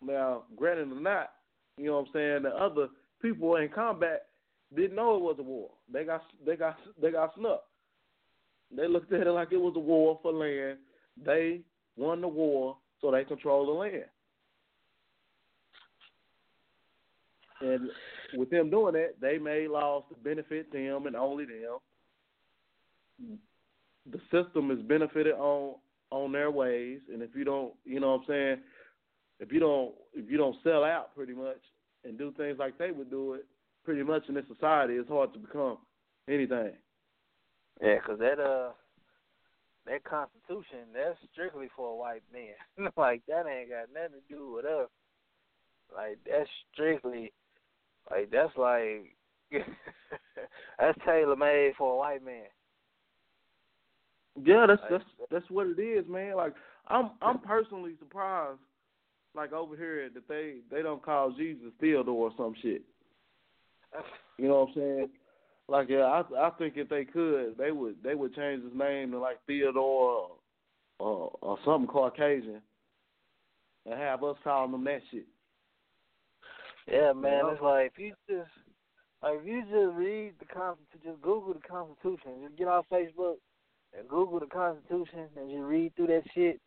[0.02, 1.32] Now, granted or not,
[1.78, 2.44] you know what I'm saying.
[2.44, 2.88] The other
[3.22, 4.28] people in combat
[4.76, 5.70] didn't know it was a war.
[5.92, 7.64] They got they got they got snuck.
[8.76, 10.80] They looked at it like it was a war for land.
[11.24, 11.62] They
[11.96, 14.06] won the war, so they control the land.
[17.62, 17.90] And
[18.36, 23.40] with them doing that, they made laws to benefit them and only them.
[24.12, 25.76] The system is benefited on
[26.12, 28.58] on their ways, and if you don't, you know what I'm saying,
[29.40, 31.60] if you don't if you don't sell out pretty much
[32.04, 33.46] and do things like they would do it,
[33.84, 35.78] pretty much in this society, it's hard to become
[36.30, 36.74] anything.
[37.82, 38.72] Yeah, because that uh
[39.86, 42.90] that Constitution that's strictly for a white man.
[42.98, 44.90] like that ain't got nothing to do with us.
[45.94, 47.34] Like that's strictly
[48.10, 49.16] like that's like
[50.80, 52.46] that's tailor made for a white man.
[54.42, 56.36] Yeah, that's that's that's what it is, man.
[56.36, 56.54] Like
[56.88, 58.60] I'm I'm personally surprised,
[59.36, 62.82] like over here that they they don't call Jesus Theodore or some shit.
[64.40, 65.10] You know what I'm saying?
[65.68, 69.12] Like yeah, I I think if they could, they would they would change his name
[69.12, 70.30] to like Theodore or
[71.00, 72.62] or, or something Caucasian,
[73.86, 75.28] and have us calling them that shit.
[76.92, 78.50] Yeah, man, it's like if you just
[79.22, 83.36] Like if you just read the Constitution, just Google the Constitution, just get off Facebook
[83.36, 83.53] and
[84.08, 86.60] Google the Constitution and just read through that shit.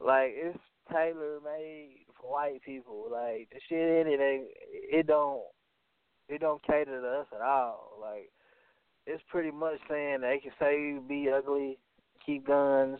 [0.00, 0.58] Like it's
[0.92, 3.06] tailor made for white people.
[3.10, 5.42] Like the shit in it, ain't, it don't,
[6.28, 7.98] it don't cater to us at all.
[8.00, 8.30] Like
[9.06, 11.78] it's pretty much saying they can say you be ugly,
[12.24, 12.98] keep guns.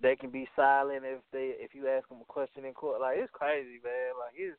[0.00, 3.00] They can be silent if they if you ask them a question in court.
[3.00, 4.12] Like it's crazy, man.
[4.18, 4.58] Like it's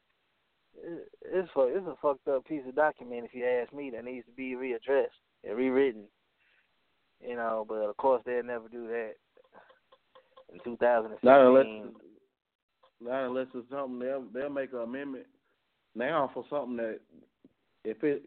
[1.23, 4.31] it's it's a fucked up piece of document if you ask me that needs to
[4.31, 6.05] be readdressed and rewritten.
[7.21, 9.13] You know, but of course they'll never do that
[10.53, 11.19] in 2016.
[11.23, 11.93] Not unless,
[13.01, 15.25] not unless it's something they'll they'll make an amendment
[15.95, 16.99] now for something that
[17.83, 18.23] if it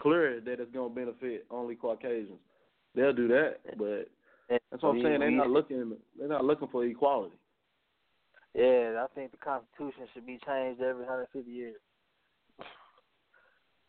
[0.00, 2.40] clear that it's gonna benefit only Caucasians,
[2.94, 3.58] they'll do that.
[3.76, 4.08] But
[4.48, 5.20] that's what I'm saying.
[5.20, 5.96] They're not looking.
[6.18, 7.36] They're not looking for equality.
[8.54, 11.76] Yeah, I think the Constitution should be changed every 150 years.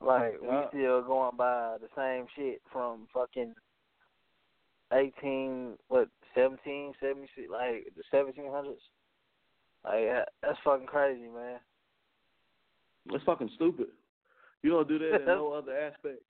[0.05, 3.53] Like we still going by the same shit from fucking
[4.94, 8.82] eighteen what seventeen seventy six like the seventeen hundreds.
[9.84, 11.60] Like that's fucking crazy, man.
[13.10, 13.88] It's fucking stupid.
[14.62, 16.22] You don't do that in no other aspect.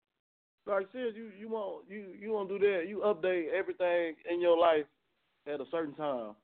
[0.66, 2.88] Like serious, you you want you you want to do that.
[2.88, 4.86] You update everything in your life
[5.47, 6.36] at a certain time.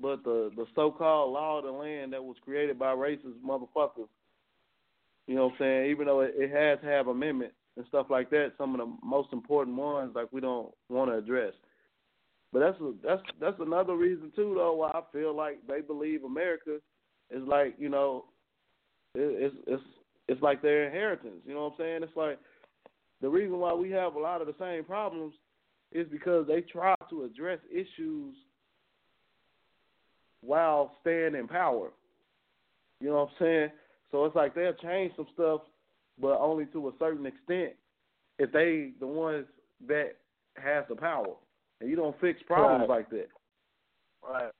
[0.00, 4.08] But the the so called law of the land that was created by racist motherfuckers,
[5.26, 5.90] you know what I'm saying?
[5.90, 8.92] Even though it, it has to have amendment and stuff like that, some of the
[9.02, 11.52] most important ones like we don't want to address.
[12.52, 16.24] But that's a, that's that's another reason too, though, why I feel like they believe
[16.24, 16.78] America
[17.30, 18.24] is like you know,
[19.14, 19.82] it, it's it's
[20.28, 21.42] it's like their inheritance.
[21.46, 22.02] You know what I'm saying?
[22.02, 22.38] It's like
[23.20, 25.34] the reason why we have a lot of the same problems
[25.92, 28.34] is because they try to address issues
[30.40, 31.90] while staying in power.
[33.00, 33.68] You know what I'm saying?
[34.10, 35.62] So it's like they'll change some stuff,
[36.20, 37.72] but only to a certain extent
[38.38, 39.46] if they the ones
[39.86, 40.12] that
[40.56, 41.34] has the power.
[41.80, 42.98] And you don't fix problems right.
[42.98, 43.28] like that.
[44.28, 44.52] Right.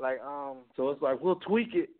[0.00, 1.90] Like um So it's like we'll tweak it.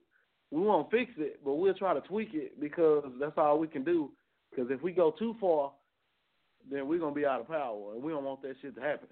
[0.50, 3.84] We won't fix it, but we'll try to tweak it because that's all we can
[3.84, 4.10] do.
[4.50, 5.72] Because if we go too far,
[6.70, 9.08] then we're gonna be out of power, and we don't want that shit to happen.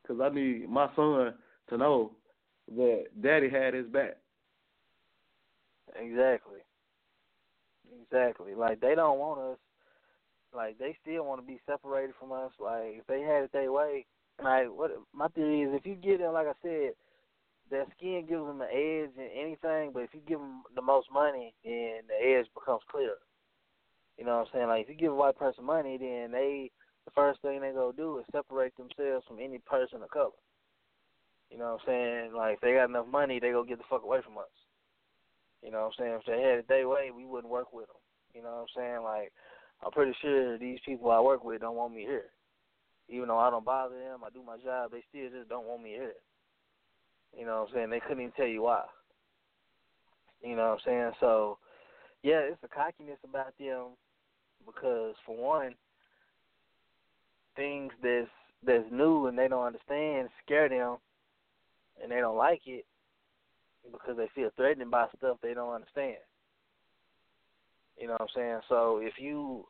[0.00, 1.34] Because I need my son
[1.68, 2.12] to know
[2.76, 4.16] that Daddy had his back.
[5.96, 6.60] Exactly.
[8.00, 8.54] Exactly.
[8.54, 9.58] Like they don't want us.
[10.54, 12.52] Like they still want to be separated from us.
[12.60, 14.06] Like if they had it their way.
[14.42, 16.92] Like what my theory is, if you give them, like I said,
[17.70, 19.92] their skin gives them an edge in anything.
[19.92, 23.14] But if you give them the most money, then the edge becomes clear.
[24.18, 24.68] You know what I'm saying?
[24.68, 26.70] Like if you give a white person money, then they
[27.04, 30.30] the first thing they go do is separate themselves from any person of color.
[31.50, 32.34] You know what I'm saying?
[32.34, 34.52] Like if they got enough money, they go get the fuck away from us.
[35.62, 36.18] You know what I'm saying?
[36.20, 37.96] If they had it their way, we wouldn't work with them.
[38.34, 39.02] You know what I'm saying?
[39.02, 39.32] Like
[39.84, 42.30] I'm pretty sure these people I work with don't want me here.
[43.08, 45.82] Even though I don't bother them, I do my job, they still just don't want
[45.82, 46.14] me here.
[47.36, 47.90] You know what I'm saying?
[47.90, 48.84] They couldn't even tell you why.
[50.42, 51.12] You know what I'm saying?
[51.20, 51.58] So,
[52.22, 53.96] yeah, it's a cockiness about them
[54.64, 55.74] because, for one,
[57.56, 58.28] things that's
[58.64, 60.96] that's new and they don't understand scare them,
[62.02, 62.84] and they don't like it
[63.90, 66.18] because they feel threatened by stuff they don't understand.
[67.98, 68.60] You know what I'm saying?
[68.68, 69.66] So if you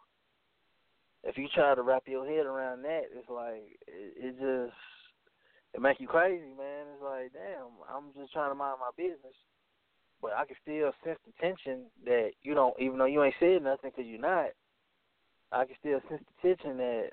[1.24, 4.76] if you try to wrap your head around that, it's like it, it just
[5.74, 6.86] it make you crazy, man.
[6.94, 9.36] It's like, damn, I'm just trying to mind my business,
[10.20, 13.62] but I can still sense the tension that you don't, even though you ain't said
[13.62, 14.50] nothing because you're not.
[15.50, 17.10] I can still sense the tension that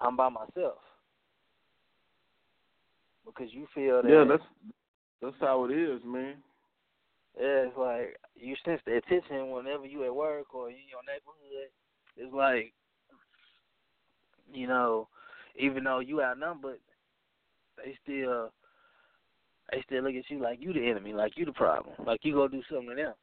[0.00, 0.78] I'm by myself
[3.24, 4.08] because you feel that.
[4.08, 4.42] Yeah, that's
[5.20, 6.36] that's how it is, man.
[7.38, 11.02] Yeah, it's like you sense the attention whenever you at work or you in your
[11.06, 11.70] neighborhood.
[12.16, 12.72] It's like,
[14.52, 15.08] you know,
[15.56, 16.80] even though you outnumbered,
[17.76, 18.50] they still
[19.70, 22.32] they still look at you like you the enemy, like you the problem, like you
[22.32, 23.14] go do something to them.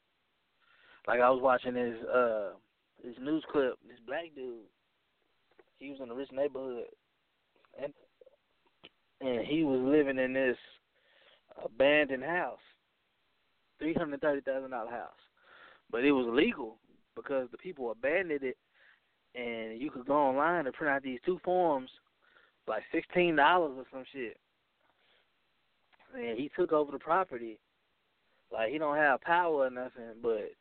[1.08, 2.52] Like I was watching this uh
[3.04, 4.64] this news clip, this black dude,
[5.78, 6.86] he was in a rich neighborhood,
[7.82, 7.94] and
[9.22, 10.58] and he was living in this
[11.64, 12.60] abandoned house,
[13.80, 15.12] three hundred thirty thousand dollar house,
[15.92, 16.78] but it was legal
[17.16, 18.58] because the people abandoned it,
[19.36, 21.90] and you could go online and print out these two forms,
[22.68, 24.38] like sixteen dollars or some shit.
[26.14, 27.60] And he took over the property,
[28.52, 30.52] like he don't have power or nothing, but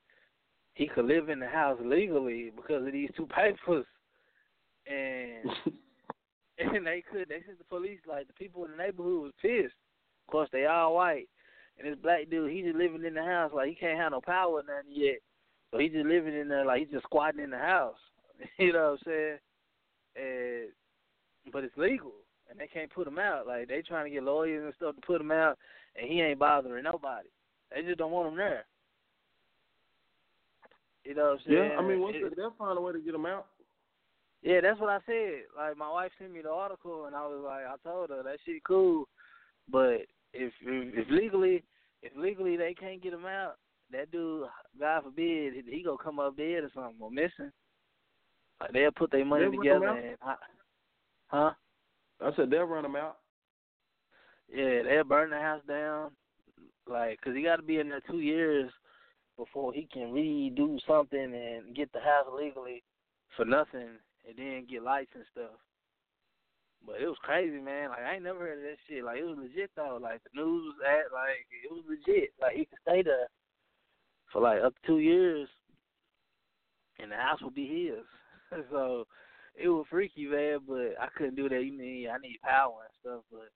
[0.75, 3.87] he could live in the house legally because of these two papers,
[4.87, 5.51] and
[6.59, 7.29] and they could.
[7.29, 8.01] They sent the police.
[8.09, 9.75] Like the people in the neighborhood was pissed.
[10.27, 11.29] Of course, they all white,
[11.79, 14.21] and this black dude, he just living in the house like he can't have no
[14.21, 15.19] power or nothing yet.
[15.71, 17.97] So he just living in there like he's just squatting in the house.
[18.59, 19.39] you know what I'm saying?
[20.17, 22.13] And but it's legal
[22.51, 23.47] and they can't put him out.
[23.47, 25.59] Like they trying to get lawyers and stuff to put him out
[25.97, 27.29] and he ain't bothering nobody.
[27.75, 28.65] They just don't want him there.
[31.05, 31.71] You know what I'm saying?
[31.71, 33.47] Yeah, I mean, what's It- they'll find a way to get him out.
[34.43, 35.43] yeah, that's what I said.
[35.57, 38.39] Like my wife sent me the article, and I was like, I told her that
[38.45, 39.09] shit cool,
[39.69, 41.63] but if if, legally,
[42.03, 43.55] if legally they can't get him out,
[43.93, 44.47] that dude,
[44.79, 47.53] God forbid, he, gonna come up dead or something or missing.
[48.61, 50.35] Like they'll put their money They'll together and, I,
[51.29, 51.51] huh?
[52.21, 53.19] I said they'll run him out.
[54.53, 56.11] Yeah, they'll burn the house down,
[56.87, 58.71] like, cause he got to be in there two years
[59.37, 62.85] before he can redo something and get the house legally
[63.37, 63.89] for nothing,
[64.29, 65.59] and then get lights and stuff.
[66.87, 67.91] But it was crazy, man.
[67.91, 69.05] Like I ain't never heard of that shit.
[69.05, 69.99] Like it was legit though.
[70.01, 72.31] Like the news was at, like it was legit.
[72.41, 73.29] Like he could stay there
[74.33, 75.49] for like up to two years,
[77.01, 78.65] and the house would be his.
[78.71, 79.07] so
[79.55, 80.61] it was freaky, man.
[80.69, 81.65] But I couldn't do that.
[81.65, 83.49] You mean I need power and stuff, but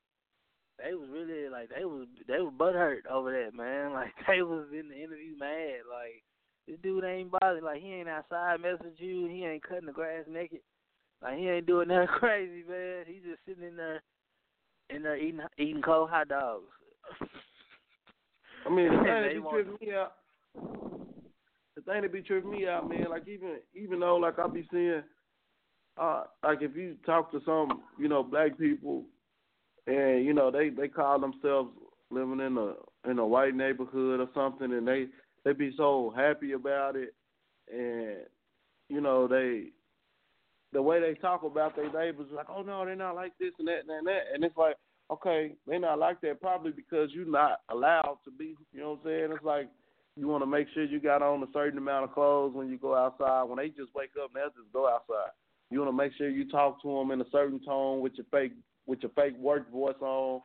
[0.83, 3.93] they was really like they was they was butthurt over that, man.
[3.99, 5.85] Like they was in the interview mad.
[5.91, 6.23] Like
[6.67, 7.63] this dude ain't bothered.
[7.63, 9.27] Like he ain't outside messing with you.
[9.27, 10.61] He ain't cutting the grass naked.
[11.23, 13.05] Like he ain't doing nothing crazy, man.
[13.07, 14.03] He just sitting in there,
[14.91, 16.65] in there eating eating cold hot dogs.
[18.67, 20.13] I mean, the thing that be tripping me out,
[21.77, 24.67] the thing that be tripping me out, man, like even even though like I be
[24.71, 25.03] seeing,
[25.97, 29.05] uh, like if you talk to some, you know, black people,
[29.87, 31.71] and you know they they call themselves
[32.11, 35.07] living in a in a white neighborhood or something, and they
[35.45, 37.15] they be so happy about it,
[37.73, 38.19] and
[38.89, 39.69] you know they
[40.73, 43.69] the way they talk about their neighbors, like, oh no, they're not like this and
[43.69, 44.77] that and that, and it's like,
[45.11, 48.55] okay, they're not like that probably because you're not allowed to be.
[48.73, 49.33] You know what I'm saying?
[49.33, 49.69] It's like
[50.17, 52.77] you want to make sure you got on a certain amount of clothes when you
[52.77, 53.45] go outside.
[53.45, 55.31] When they just wake up, they'll just go outside.
[55.71, 58.27] You want to make sure you talk to them in a certain tone with your
[58.31, 58.53] fake
[58.87, 60.41] with your fake work voice on,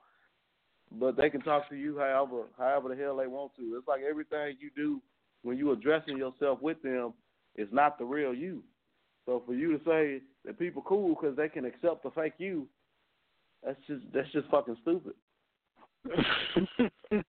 [1.00, 3.76] but they can talk to you however however the hell they want to.
[3.78, 5.02] It's like everything you do
[5.44, 7.14] when you addressing yourself with them
[7.56, 8.64] is not the real you.
[9.26, 12.68] So for you to say that people cool because they can accept the fake you,
[13.66, 15.14] that's just that's just fucking stupid.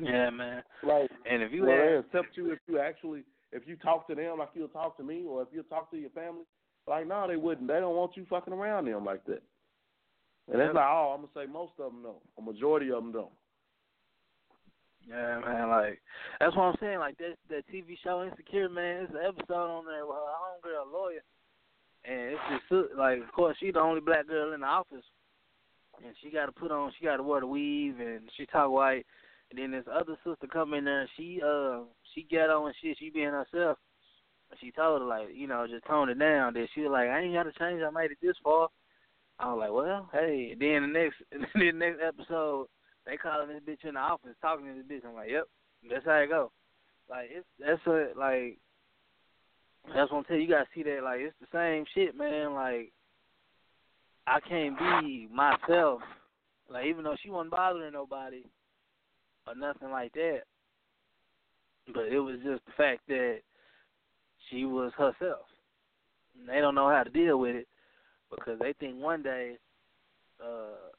[0.00, 0.62] yeah, man.
[0.82, 4.06] Like, And if you well, they had, accept you if you actually if you talk
[4.08, 6.44] to them like you'll talk to me, or if you talk to your family.
[6.86, 7.68] Like, no, they wouldn't.
[7.68, 9.42] They don't want you fucking around them like that.
[10.50, 11.14] And that's not all.
[11.14, 12.22] I'm gonna say most of them don't.
[12.38, 13.32] A majority of them don't.
[15.08, 16.00] Yeah, man, like
[16.40, 16.98] that's what I'm saying.
[16.98, 19.04] Like that that TV show Insecure, man.
[19.04, 21.24] It's an episode on there with her homegirl, lawyer,
[22.04, 25.04] and it's just like, of course, she the only black girl in the office,
[26.04, 28.70] and she got to put on, she got to wear the weave, and she talk
[28.70, 29.06] white.
[29.50, 31.80] And then this other sister come in there, and she uh
[32.14, 32.96] she ghetto and shit.
[32.98, 33.78] She being herself.
[34.50, 36.54] And she told her like, you know, just tone it down.
[36.54, 37.82] Then she was like, I ain't got to change.
[37.82, 38.68] I made it this far.
[39.38, 40.54] I was like, well, hey.
[40.58, 42.66] Then the next, then the next episode,
[43.08, 45.08] they calling this bitch in the office, talking to this bitch.
[45.08, 45.44] I'm like, yep,
[45.88, 46.52] that's how it go.
[47.08, 48.58] Like it's that's a like
[49.94, 50.48] that's what I'm telling you.
[50.48, 52.52] You gotta see that like it's the same shit, man.
[52.52, 52.92] Like
[54.26, 56.02] I can't be myself.
[56.70, 58.44] Like even though she wasn't bothering nobody
[59.46, 60.40] or nothing like that,
[61.94, 63.38] but it was just the fact that
[64.50, 65.46] she was herself.
[66.38, 67.68] And they don't know how to deal with it
[68.30, 69.56] because they think one day
[70.44, 70.92] uh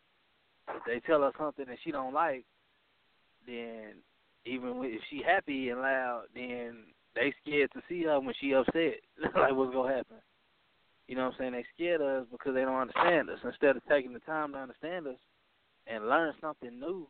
[0.76, 2.45] if they tell her something that she don't like,
[3.45, 3.95] then
[4.45, 6.78] even if she happy and loud, then
[7.15, 8.99] they scared to see her when she upset.
[9.36, 10.17] like what's gonna happen?
[11.07, 11.51] You know what I'm saying?
[11.53, 13.39] They scared of us because they don't understand us.
[13.43, 15.17] Instead of taking the time to understand us
[15.88, 17.07] and learn something new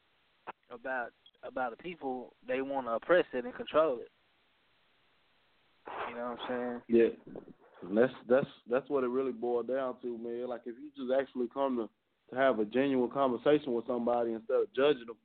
[0.72, 1.10] about
[1.44, 4.12] about the people, they want to oppress it and control it.
[6.10, 7.00] You know what I'm saying?
[7.02, 7.36] Yeah.
[7.88, 10.48] And that's that's that's what it really boiled down to, man.
[10.48, 11.90] Like if you just actually come to
[12.30, 15.18] to have a genuine conversation with somebody instead of judging them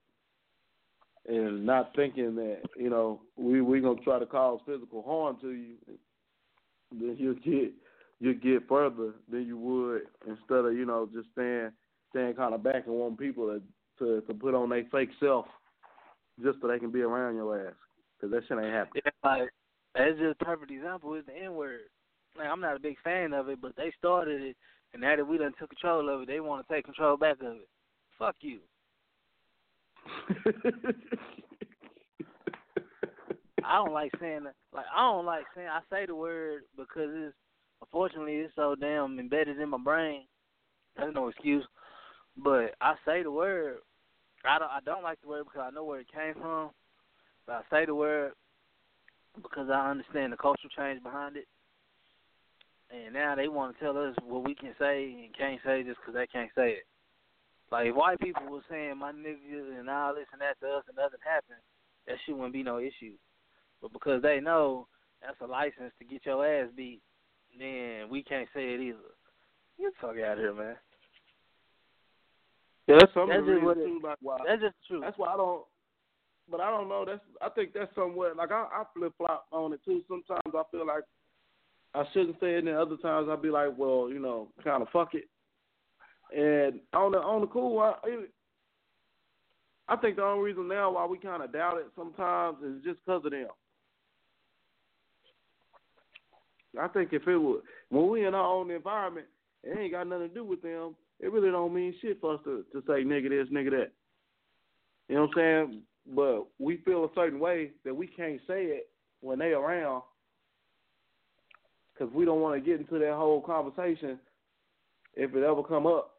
[1.26, 5.50] and not thinking that you know we we gonna try to cause physical harm to
[5.50, 5.74] you,
[6.92, 7.72] then you'll get
[8.20, 11.70] you'll get further than you would instead of you know just staying
[12.11, 13.62] staying kind of back and wanting people to
[13.98, 15.46] to to put on their fake self
[16.42, 17.74] just so they can be around your ass
[18.16, 19.02] because that shit ain't happening.
[19.05, 19.50] Yeah, like
[19.94, 21.80] that's just a perfect example is the N word.
[22.36, 24.57] Like I'm not a big fan of it, but they started it,
[24.95, 27.40] and now that we done took control of it, they want to take control back
[27.40, 27.68] of it.
[28.16, 28.61] Fuck you.
[33.64, 34.55] I don't like saying that.
[34.72, 37.34] Like I don't like saying I say the word because it's
[37.82, 40.26] unfortunately it's so damn embedded in my brain.
[40.97, 41.64] That's no excuse,
[42.36, 43.78] but I say the word.
[44.45, 46.70] I don't I don't like the word because I know where it came from.
[47.47, 48.32] But I say the word
[49.42, 51.47] because I understand the cultural change behind it.
[52.91, 55.99] And now they want to tell us what we can say and can't say just
[56.01, 56.87] because they can't say it.
[57.72, 60.85] Like if white people were saying my nigga and all this and that to us
[60.87, 61.59] and nothing happened,
[62.07, 63.14] that shit wouldn't be no issue.
[63.80, 64.87] But because they know
[65.22, 67.01] that's a license to get your ass beat,
[67.59, 69.14] then we can't say it either.
[69.78, 70.76] You fuck out here, man.
[72.87, 74.01] Yeah, that's some That's just what too.
[74.03, 75.01] Like why That's just true.
[75.01, 75.64] that's why I don't.
[76.51, 77.05] But I don't know.
[77.07, 80.03] That's I think that's somewhat like I, I flip flop on it too.
[80.07, 81.05] Sometimes I feel like
[81.95, 84.82] I shouldn't say it, and then other times I'll be like, well, you know, kind
[84.82, 85.28] of fuck it.
[86.36, 87.95] And on the on the cool, I,
[89.88, 92.99] I think the only reason now why we kind of doubt it sometimes is just
[93.05, 93.47] because of them.
[96.80, 99.26] I think if it would, when we in our own environment,
[99.62, 100.97] it ain't got nothing to do with them.
[101.20, 103.92] It really don't mean shit for us to, to say nigga this, nigga that.
[105.09, 105.82] You know what I'm saying?
[106.14, 108.88] But we feel a certain way that we can't say it
[109.20, 110.03] when they around
[111.95, 114.18] because we don't want to get into that whole conversation
[115.14, 116.14] if it ever come up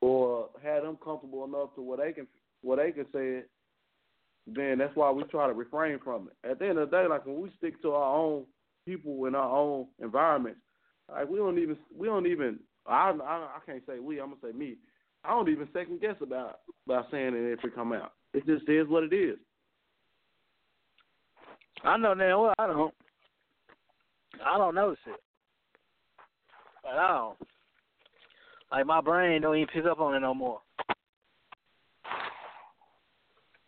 [0.00, 2.26] or have them comfortable enough to where they can
[2.62, 3.42] where they can say.
[4.46, 6.50] Then that's why we try to refrain from it.
[6.50, 8.44] At the end of the day, like when we stick to our own
[8.84, 10.60] people in our own environments,
[11.10, 14.20] like we don't even we don't even I I, I can't say we.
[14.20, 14.76] I'm gonna say me.
[15.24, 18.12] I don't even second guess about about saying it if it come out.
[18.34, 19.38] It just is what it is.
[21.82, 22.94] I know damn well I don't.
[24.44, 25.20] I don't notice it
[26.90, 27.36] at all.
[28.70, 30.60] Like my brain don't even pick up on it no more.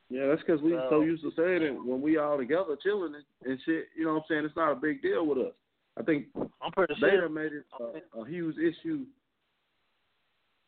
[0.08, 3.14] Yeah, that's because we So- so used to saying it when we all together chilling
[3.14, 3.88] and, and shit.
[3.96, 4.44] You know what I'm saying?
[4.44, 5.52] It's not a big deal with us.
[5.98, 6.26] I think
[6.60, 7.28] I'm pretty they sure.
[7.28, 9.04] made it a, a huge issue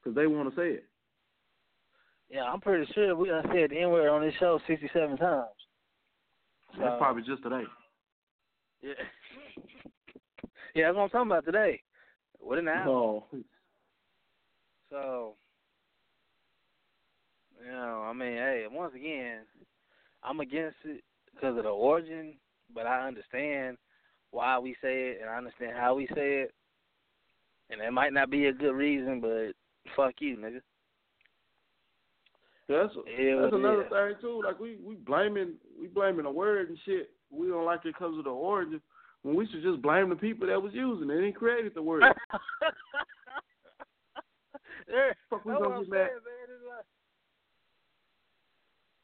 [0.03, 0.85] because they want to say it.
[2.31, 5.47] Yeah, I'm pretty sure we done said the N word on this show 67 times.
[6.79, 7.65] That's probably just today.
[8.83, 8.93] Yeah.
[10.79, 11.83] yeah, that's what I'm talking about today.
[12.39, 12.89] What an hour.
[12.89, 13.25] Oh,
[14.91, 15.35] So,
[17.65, 19.41] you know, I mean, hey, once again,
[20.23, 21.03] I'm against it
[21.35, 22.35] because of the origin,
[22.73, 23.77] but I understand
[24.31, 26.55] why we say it and I understand how we say it.
[27.71, 29.53] And it might not be a good reason, but
[29.97, 30.61] fuck you, nigga.
[32.69, 34.43] that's that's another thing too.
[34.45, 37.11] Like we we blaming we blaming the word and shit.
[37.31, 38.81] We don't like it because of the origin.
[39.23, 42.03] When we should just blame the people that was using it and created the word.
[44.89, 45.99] yeah, Fuck we that's what gonna get mad?
[45.99, 46.09] man.
[46.69, 46.85] Like,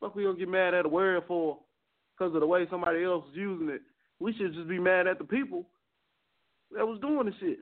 [0.01, 1.59] Fuck we gonna get mad at a word for
[2.17, 3.83] because of the way somebody else is using it.
[4.21, 5.67] We should just be mad at the people
[6.75, 7.59] that was doing the shit.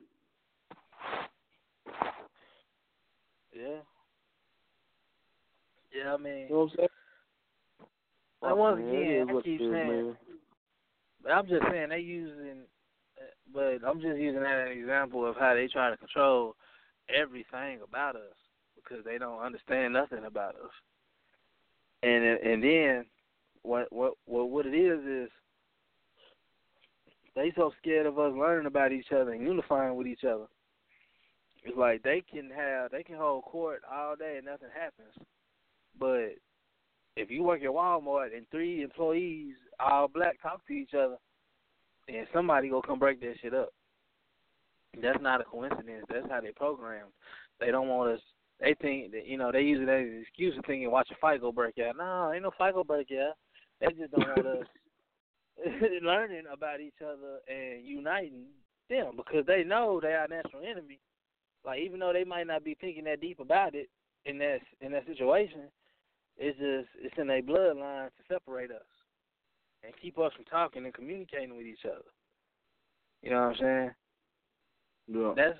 [3.55, 3.79] yeah.
[5.95, 6.89] Yeah, I mean, You know what I'm saying?
[8.41, 10.17] Like, once Man, again, I keep saying, man.
[11.23, 12.63] But I'm just saying they using,
[13.53, 16.55] but I'm just using that as an example of how they try to control
[17.09, 18.35] everything about us
[18.75, 20.71] because they don't understand nothing about us.
[22.03, 23.05] And and then
[23.61, 25.29] what what what what it is is
[27.35, 30.45] they so scared of us learning about each other and unifying with each other.
[31.63, 35.13] It's like they can have they can hold court all day and nothing happens,
[35.97, 36.35] but
[37.15, 41.17] if you work at Walmart and three employees all black talk to each other,
[42.07, 43.69] then somebody gonna come break that shit up.
[45.01, 46.05] That's not a coincidence.
[46.09, 47.07] That's how they program.
[47.59, 48.19] They don't want us.
[48.59, 51.15] They think that you know they use it as an excuse of thinking watch a
[51.19, 51.97] fight go break out.
[51.97, 53.33] No, ain't no fight go break out.
[53.79, 54.67] They just don't want us
[56.01, 58.45] learning about each other and uniting
[58.89, 60.99] them because they know they are natural enemy.
[61.65, 63.89] Like even though they might not be thinking that deep about it
[64.25, 65.69] in that in that situation,
[66.37, 68.81] it's just it's in their bloodline to separate us
[69.83, 72.09] and keep us from talking and communicating with each other.
[73.21, 73.91] You know what I'm saying?
[75.07, 75.33] Yeah.
[75.35, 75.59] That's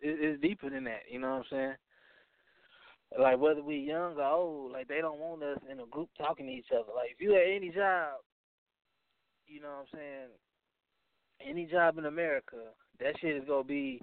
[0.00, 1.02] it, it's deeper than that.
[1.10, 1.74] You know what I'm saying?
[3.18, 6.46] Like whether we young or old, like they don't want us in a group talking
[6.46, 6.92] to each other.
[6.94, 8.14] Like if you at any job,
[9.46, 10.28] you know what I'm saying?
[11.46, 12.56] Any job in America,
[13.00, 14.00] that shit is gonna be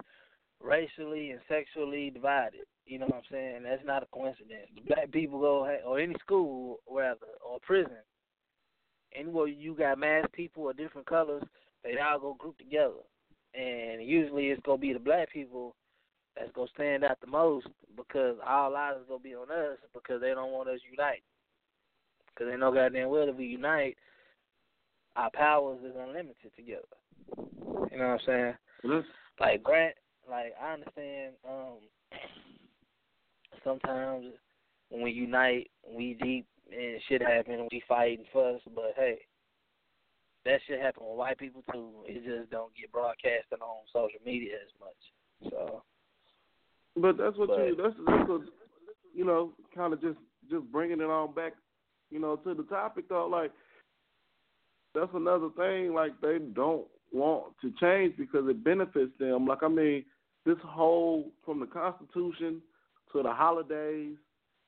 [0.62, 2.66] racially and sexually divided.
[2.90, 3.64] You know what I'm saying?
[3.64, 4.66] That's not a coincidence.
[4.74, 8.02] The black people go or any school rather or prison.
[9.16, 11.44] Anywhere you got mass people of different colors,
[11.84, 13.06] they all go group together.
[13.54, 15.76] And usually it's gonna be the black people
[16.36, 20.20] that's gonna stand out the most because all eyes is gonna be on us because
[20.20, 21.22] they don't want us unite.
[22.34, 23.98] Because they know goddamn well if we unite,
[25.16, 26.82] our powers is unlimited together.
[27.38, 28.54] You know what I'm saying?
[28.84, 29.08] That's,
[29.40, 29.96] like Grant,
[30.28, 31.34] like I understand.
[31.48, 31.78] Um,
[33.64, 34.26] sometimes
[34.90, 38.62] when we unite, we deep and shit happen, we fight and fuss.
[38.76, 39.20] But hey,
[40.46, 41.90] that shit happen with white people too.
[42.06, 45.52] It just don't get broadcasted on social media as much.
[45.52, 45.84] So.
[46.96, 47.76] But that's what But- you.
[47.76, 48.40] That's that's a,
[49.14, 50.18] you know, kind of just
[50.50, 51.54] just bringing it on back,
[52.10, 53.28] you know, to the topic though.
[53.28, 53.52] Like
[54.96, 55.94] that's another thing.
[55.94, 59.46] Like they don't want to change because it benefits them.
[59.48, 60.06] Like I mean,
[60.46, 62.62] this whole from the Constitution
[63.14, 64.16] to the holidays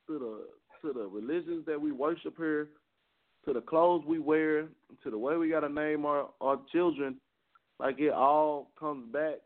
[0.06, 2.68] to the to the religions that we worship here
[3.44, 4.62] to the clothes we wear
[5.02, 7.16] to the way we got to name our our children.
[7.78, 9.36] Like it all comes back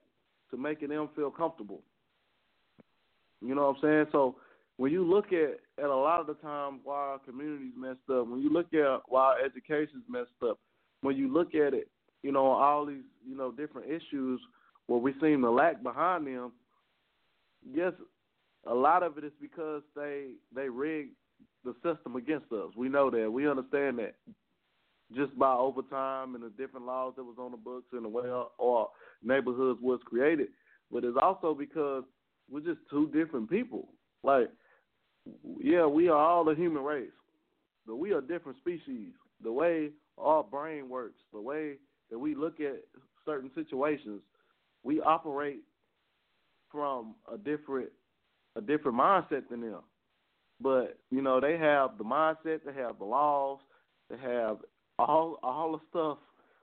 [0.50, 1.82] to making them feel comfortable.
[3.40, 4.06] You know what I'm saying?
[4.12, 4.36] So
[4.76, 8.28] when you look at at a lot of the time why our communities messed up,
[8.28, 10.58] when you look at why our education's messed up,
[11.00, 11.88] when you look at it,
[12.22, 14.40] you know, all these, you know, different issues
[14.86, 16.52] where we seem to lack behind them,
[17.72, 17.92] yes,
[18.66, 21.08] a lot of it is because they they rig
[21.64, 22.70] the system against us.
[22.76, 23.30] We know that.
[23.30, 24.14] We understand that.
[25.14, 28.28] Just by overtime and the different laws that was on the books and the way
[28.28, 28.88] our, our
[29.22, 30.48] neighborhoods was created.
[30.90, 32.04] But it's also because
[32.50, 33.88] we're just two different people.
[34.24, 34.48] Like,
[35.60, 37.10] yeah, we are all the human race,
[37.86, 39.12] but we are different species.
[39.42, 41.74] The way our brain works, the way
[42.10, 42.82] that we look at
[43.24, 44.20] certain situations,
[44.82, 45.62] we operate
[46.70, 47.90] from a different
[48.56, 49.82] a different mindset than them.
[50.60, 53.58] But you know, they have the mindset, they have the laws,
[54.10, 54.58] they have
[54.98, 56.18] all all the stuff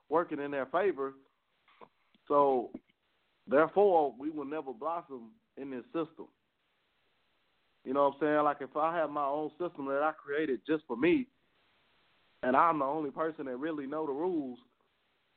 [0.10, 1.14] working in their favor.
[2.28, 2.72] So
[3.48, 6.28] therefore, we will never blossom in this system.
[7.86, 8.44] You know what I'm saying?
[8.44, 11.28] Like if I have my own system that I created just for me,
[12.42, 14.58] and I'm the only person that really know the rules,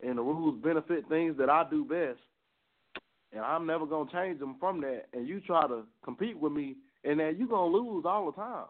[0.02, 2.20] and the rules benefit things that I do best,
[3.36, 5.04] and I'm never gonna change them from that.
[5.12, 8.66] And you try to compete with me, and then you're gonna lose all the time.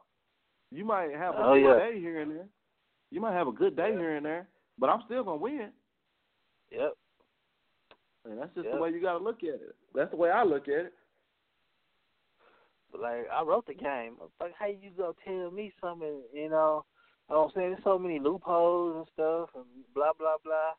[0.71, 1.79] You might have a Oh, good yeah.
[1.79, 2.49] day here and there.
[3.11, 4.49] You might have a good day here and there,
[4.79, 5.73] but I'm still gonna win.
[6.71, 6.97] Yep.
[8.25, 8.75] And that's just Yep.
[8.75, 9.77] the way you gotta look at it.
[9.95, 10.95] That's the way I look at it.
[12.91, 14.17] But like I wrote the game.
[14.41, 16.85] Like how you gonna tell me something, you know?
[17.29, 17.71] You know what I'm saying?
[17.71, 19.65] There's so many loopholes and stuff and
[19.95, 20.75] blah blah blah.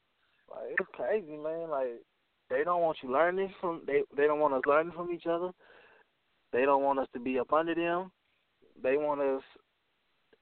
[0.49, 1.69] Like it's crazy, man.
[1.69, 2.01] Like
[2.49, 5.51] they don't want you learning from they they don't want us learning from each other.
[6.53, 8.11] They don't want us to be up under them.
[8.81, 9.43] They want us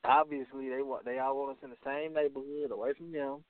[0.04, 3.44] obviously they want they all want us in the same neighborhood away from them.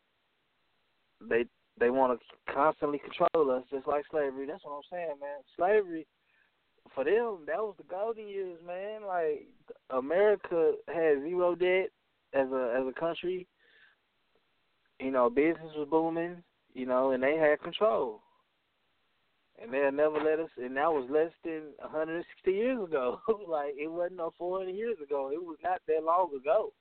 [1.22, 1.46] They
[1.80, 4.46] they want to constantly control us just like slavery.
[4.46, 5.40] That's what I'm saying, man.
[5.58, 6.08] Slavery
[6.94, 9.06] for them, that was the golden years, man.
[9.06, 9.48] Like
[9.90, 11.90] America had zero debt
[12.34, 13.48] as a as a country.
[15.00, 16.44] You know, business was booming.
[16.74, 18.22] You know, and they had control.
[19.62, 20.50] And they'll never let us.
[20.58, 23.20] And that was less than 160 years ago.
[23.48, 25.32] like it wasn't no 400 years ago.
[25.34, 26.74] It was not that long ago.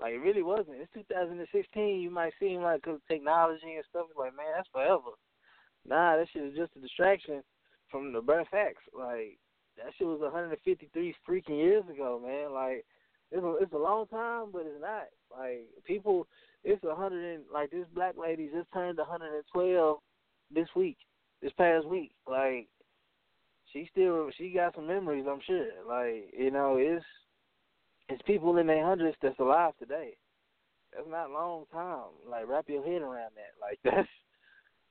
[0.00, 0.80] Like it really wasn't.
[0.80, 2.00] It's 2016.
[2.00, 4.06] You might seem like 'cause technology and stuff.
[4.16, 5.16] Like man, that's forever.
[5.86, 7.42] Nah, that shit is just a distraction
[7.90, 8.84] from the bare facts.
[8.96, 9.38] Like
[9.76, 12.52] that shit was 153 freaking years ago, man.
[12.52, 12.84] Like
[13.30, 15.08] it's a, it's a long time, but it's not.
[15.36, 16.26] Like people,
[16.64, 19.98] it's a hundred and like this black lady just turned 112
[20.50, 20.96] this week,
[21.42, 22.12] this past week.
[22.28, 22.68] Like
[23.72, 25.68] she still she got some memories, I'm sure.
[25.86, 27.04] Like you know, it's
[28.08, 30.16] it's people in their hundreds that's alive today.
[30.94, 32.10] That's not a long time.
[32.28, 33.52] Like wrap your head around that.
[33.60, 34.08] Like that's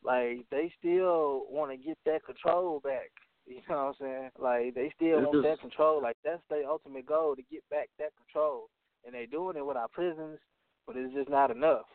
[0.04, 3.12] like they still want to get that control back.
[3.48, 4.30] You know what I'm saying?
[4.38, 6.02] Like they still want that control.
[6.02, 8.70] Like that's their ultimate goal to get back that control,
[9.06, 10.38] and they're doing it with our prisons,
[10.86, 11.88] but it's just not enough.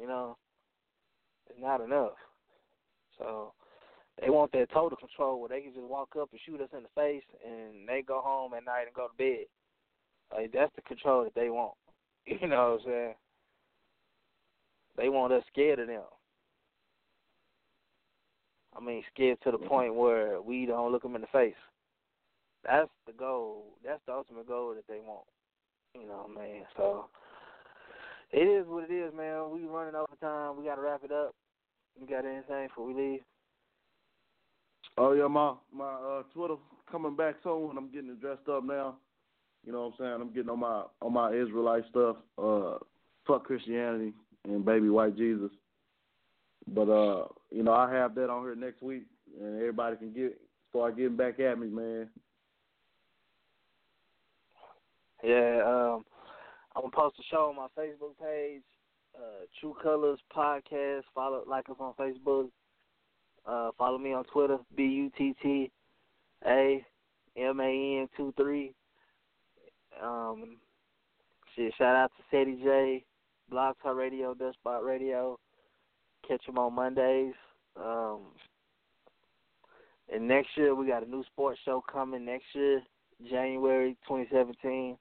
[0.00, 0.38] You know,
[1.50, 2.12] it's not enough.
[3.18, 3.52] So
[4.20, 6.82] they want that total control where they can just walk up and shoot us in
[6.82, 9.46] the face, and they go home at night and go to bed.
[10.32, 11.74] Like that's the control that they want.
[12.24, 13.14] You know what I'm saying?
[14.96, 16.02] They want us scared of them.
[18.76, 19.66] I mean, scared to the mm-hmm.
[19.66, 21.54] point where we don't look them in the face.
[22.64, 23.64] That's the goal.
[23.84, 25.26] That's the ultimate goal that they want.
[25.94, 26.62] You know, man.
[26.76, 27.06] So
[28.30, 29.50] it is what it is, man.
[29.50, 30.56] We running over time.
[30.56, 31.34] We got to wrap it up.
[32.00, 33.20] You got anything before we leave?
[34.98, 36.56] Oh yeah, my my uh, Twitter
[36.90, 37.76] coming back soon.
[37.76, 38.96] I'm getting dressed up now.
[39.64, 40.20] You know what I'm saying?
[40.20, 42.16] I'm getting on my on my Israelite stuff.
[42.36, 42.78] Uh,
[43.26, 44.12] fuck Christianity
[44.44, 45.50] and baby white Jesus.
[46.68, 49.04] But uh, you know, I have that on here next week,
[49.40, 50.38] and everybody can get
[50.70, 52.08] start getting back at me, man.
[55.22, 56.04] Yeah, um,
[56.74, 58.62] I'm gonna post a show on my Facebook page,
[59.16, 61.02] uh, TRU COLORS Podcast.
[61.14, 62.48] Follow, like us on Facebook.
[63.46, 65.70] Uh, follow me on Twitter, B U T T
[66.46, 66.84] A
[67.36, 68.74] M A N two three.
[70.02, 70.56] Um,
[71.56, 73.04] shout out to Sadie J,
[73.50, 75.38] Blog Talk Radio, Dustspot Radio.
[76.26, 77.34] Catch them on Mondays.
[77.76, 78.20] Um,
[80.12, 82.82] and next year we got a new sports show coming next year,
[83.28, 84.96] January 2017.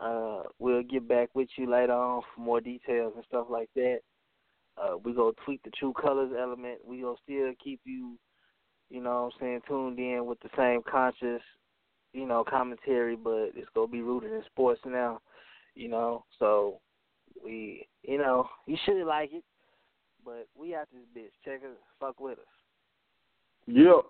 [0.00, 4.00] Uh, we'll get back with you later on for more details and stuff like that.
[4.76, 6.78] Uh, we go tweak the true colors element.
[6.84, 8.18] We gonna still keep you,
[8.90, 11.40] you know, what I'm saying, tuned in with the same conscious,
[12.12, 15.20] you know, commentary, but it's gonna be rooted in sports now,
[15.74, 16.24] you know.
[16.38, 16.80] So
[17.42, 19.44] we, you know, you should like it,
[20.24, 21.30] but we out this bitch.
[21.42, 22.44] Check us, fuck with us.
[23.66, 24.04] Yep.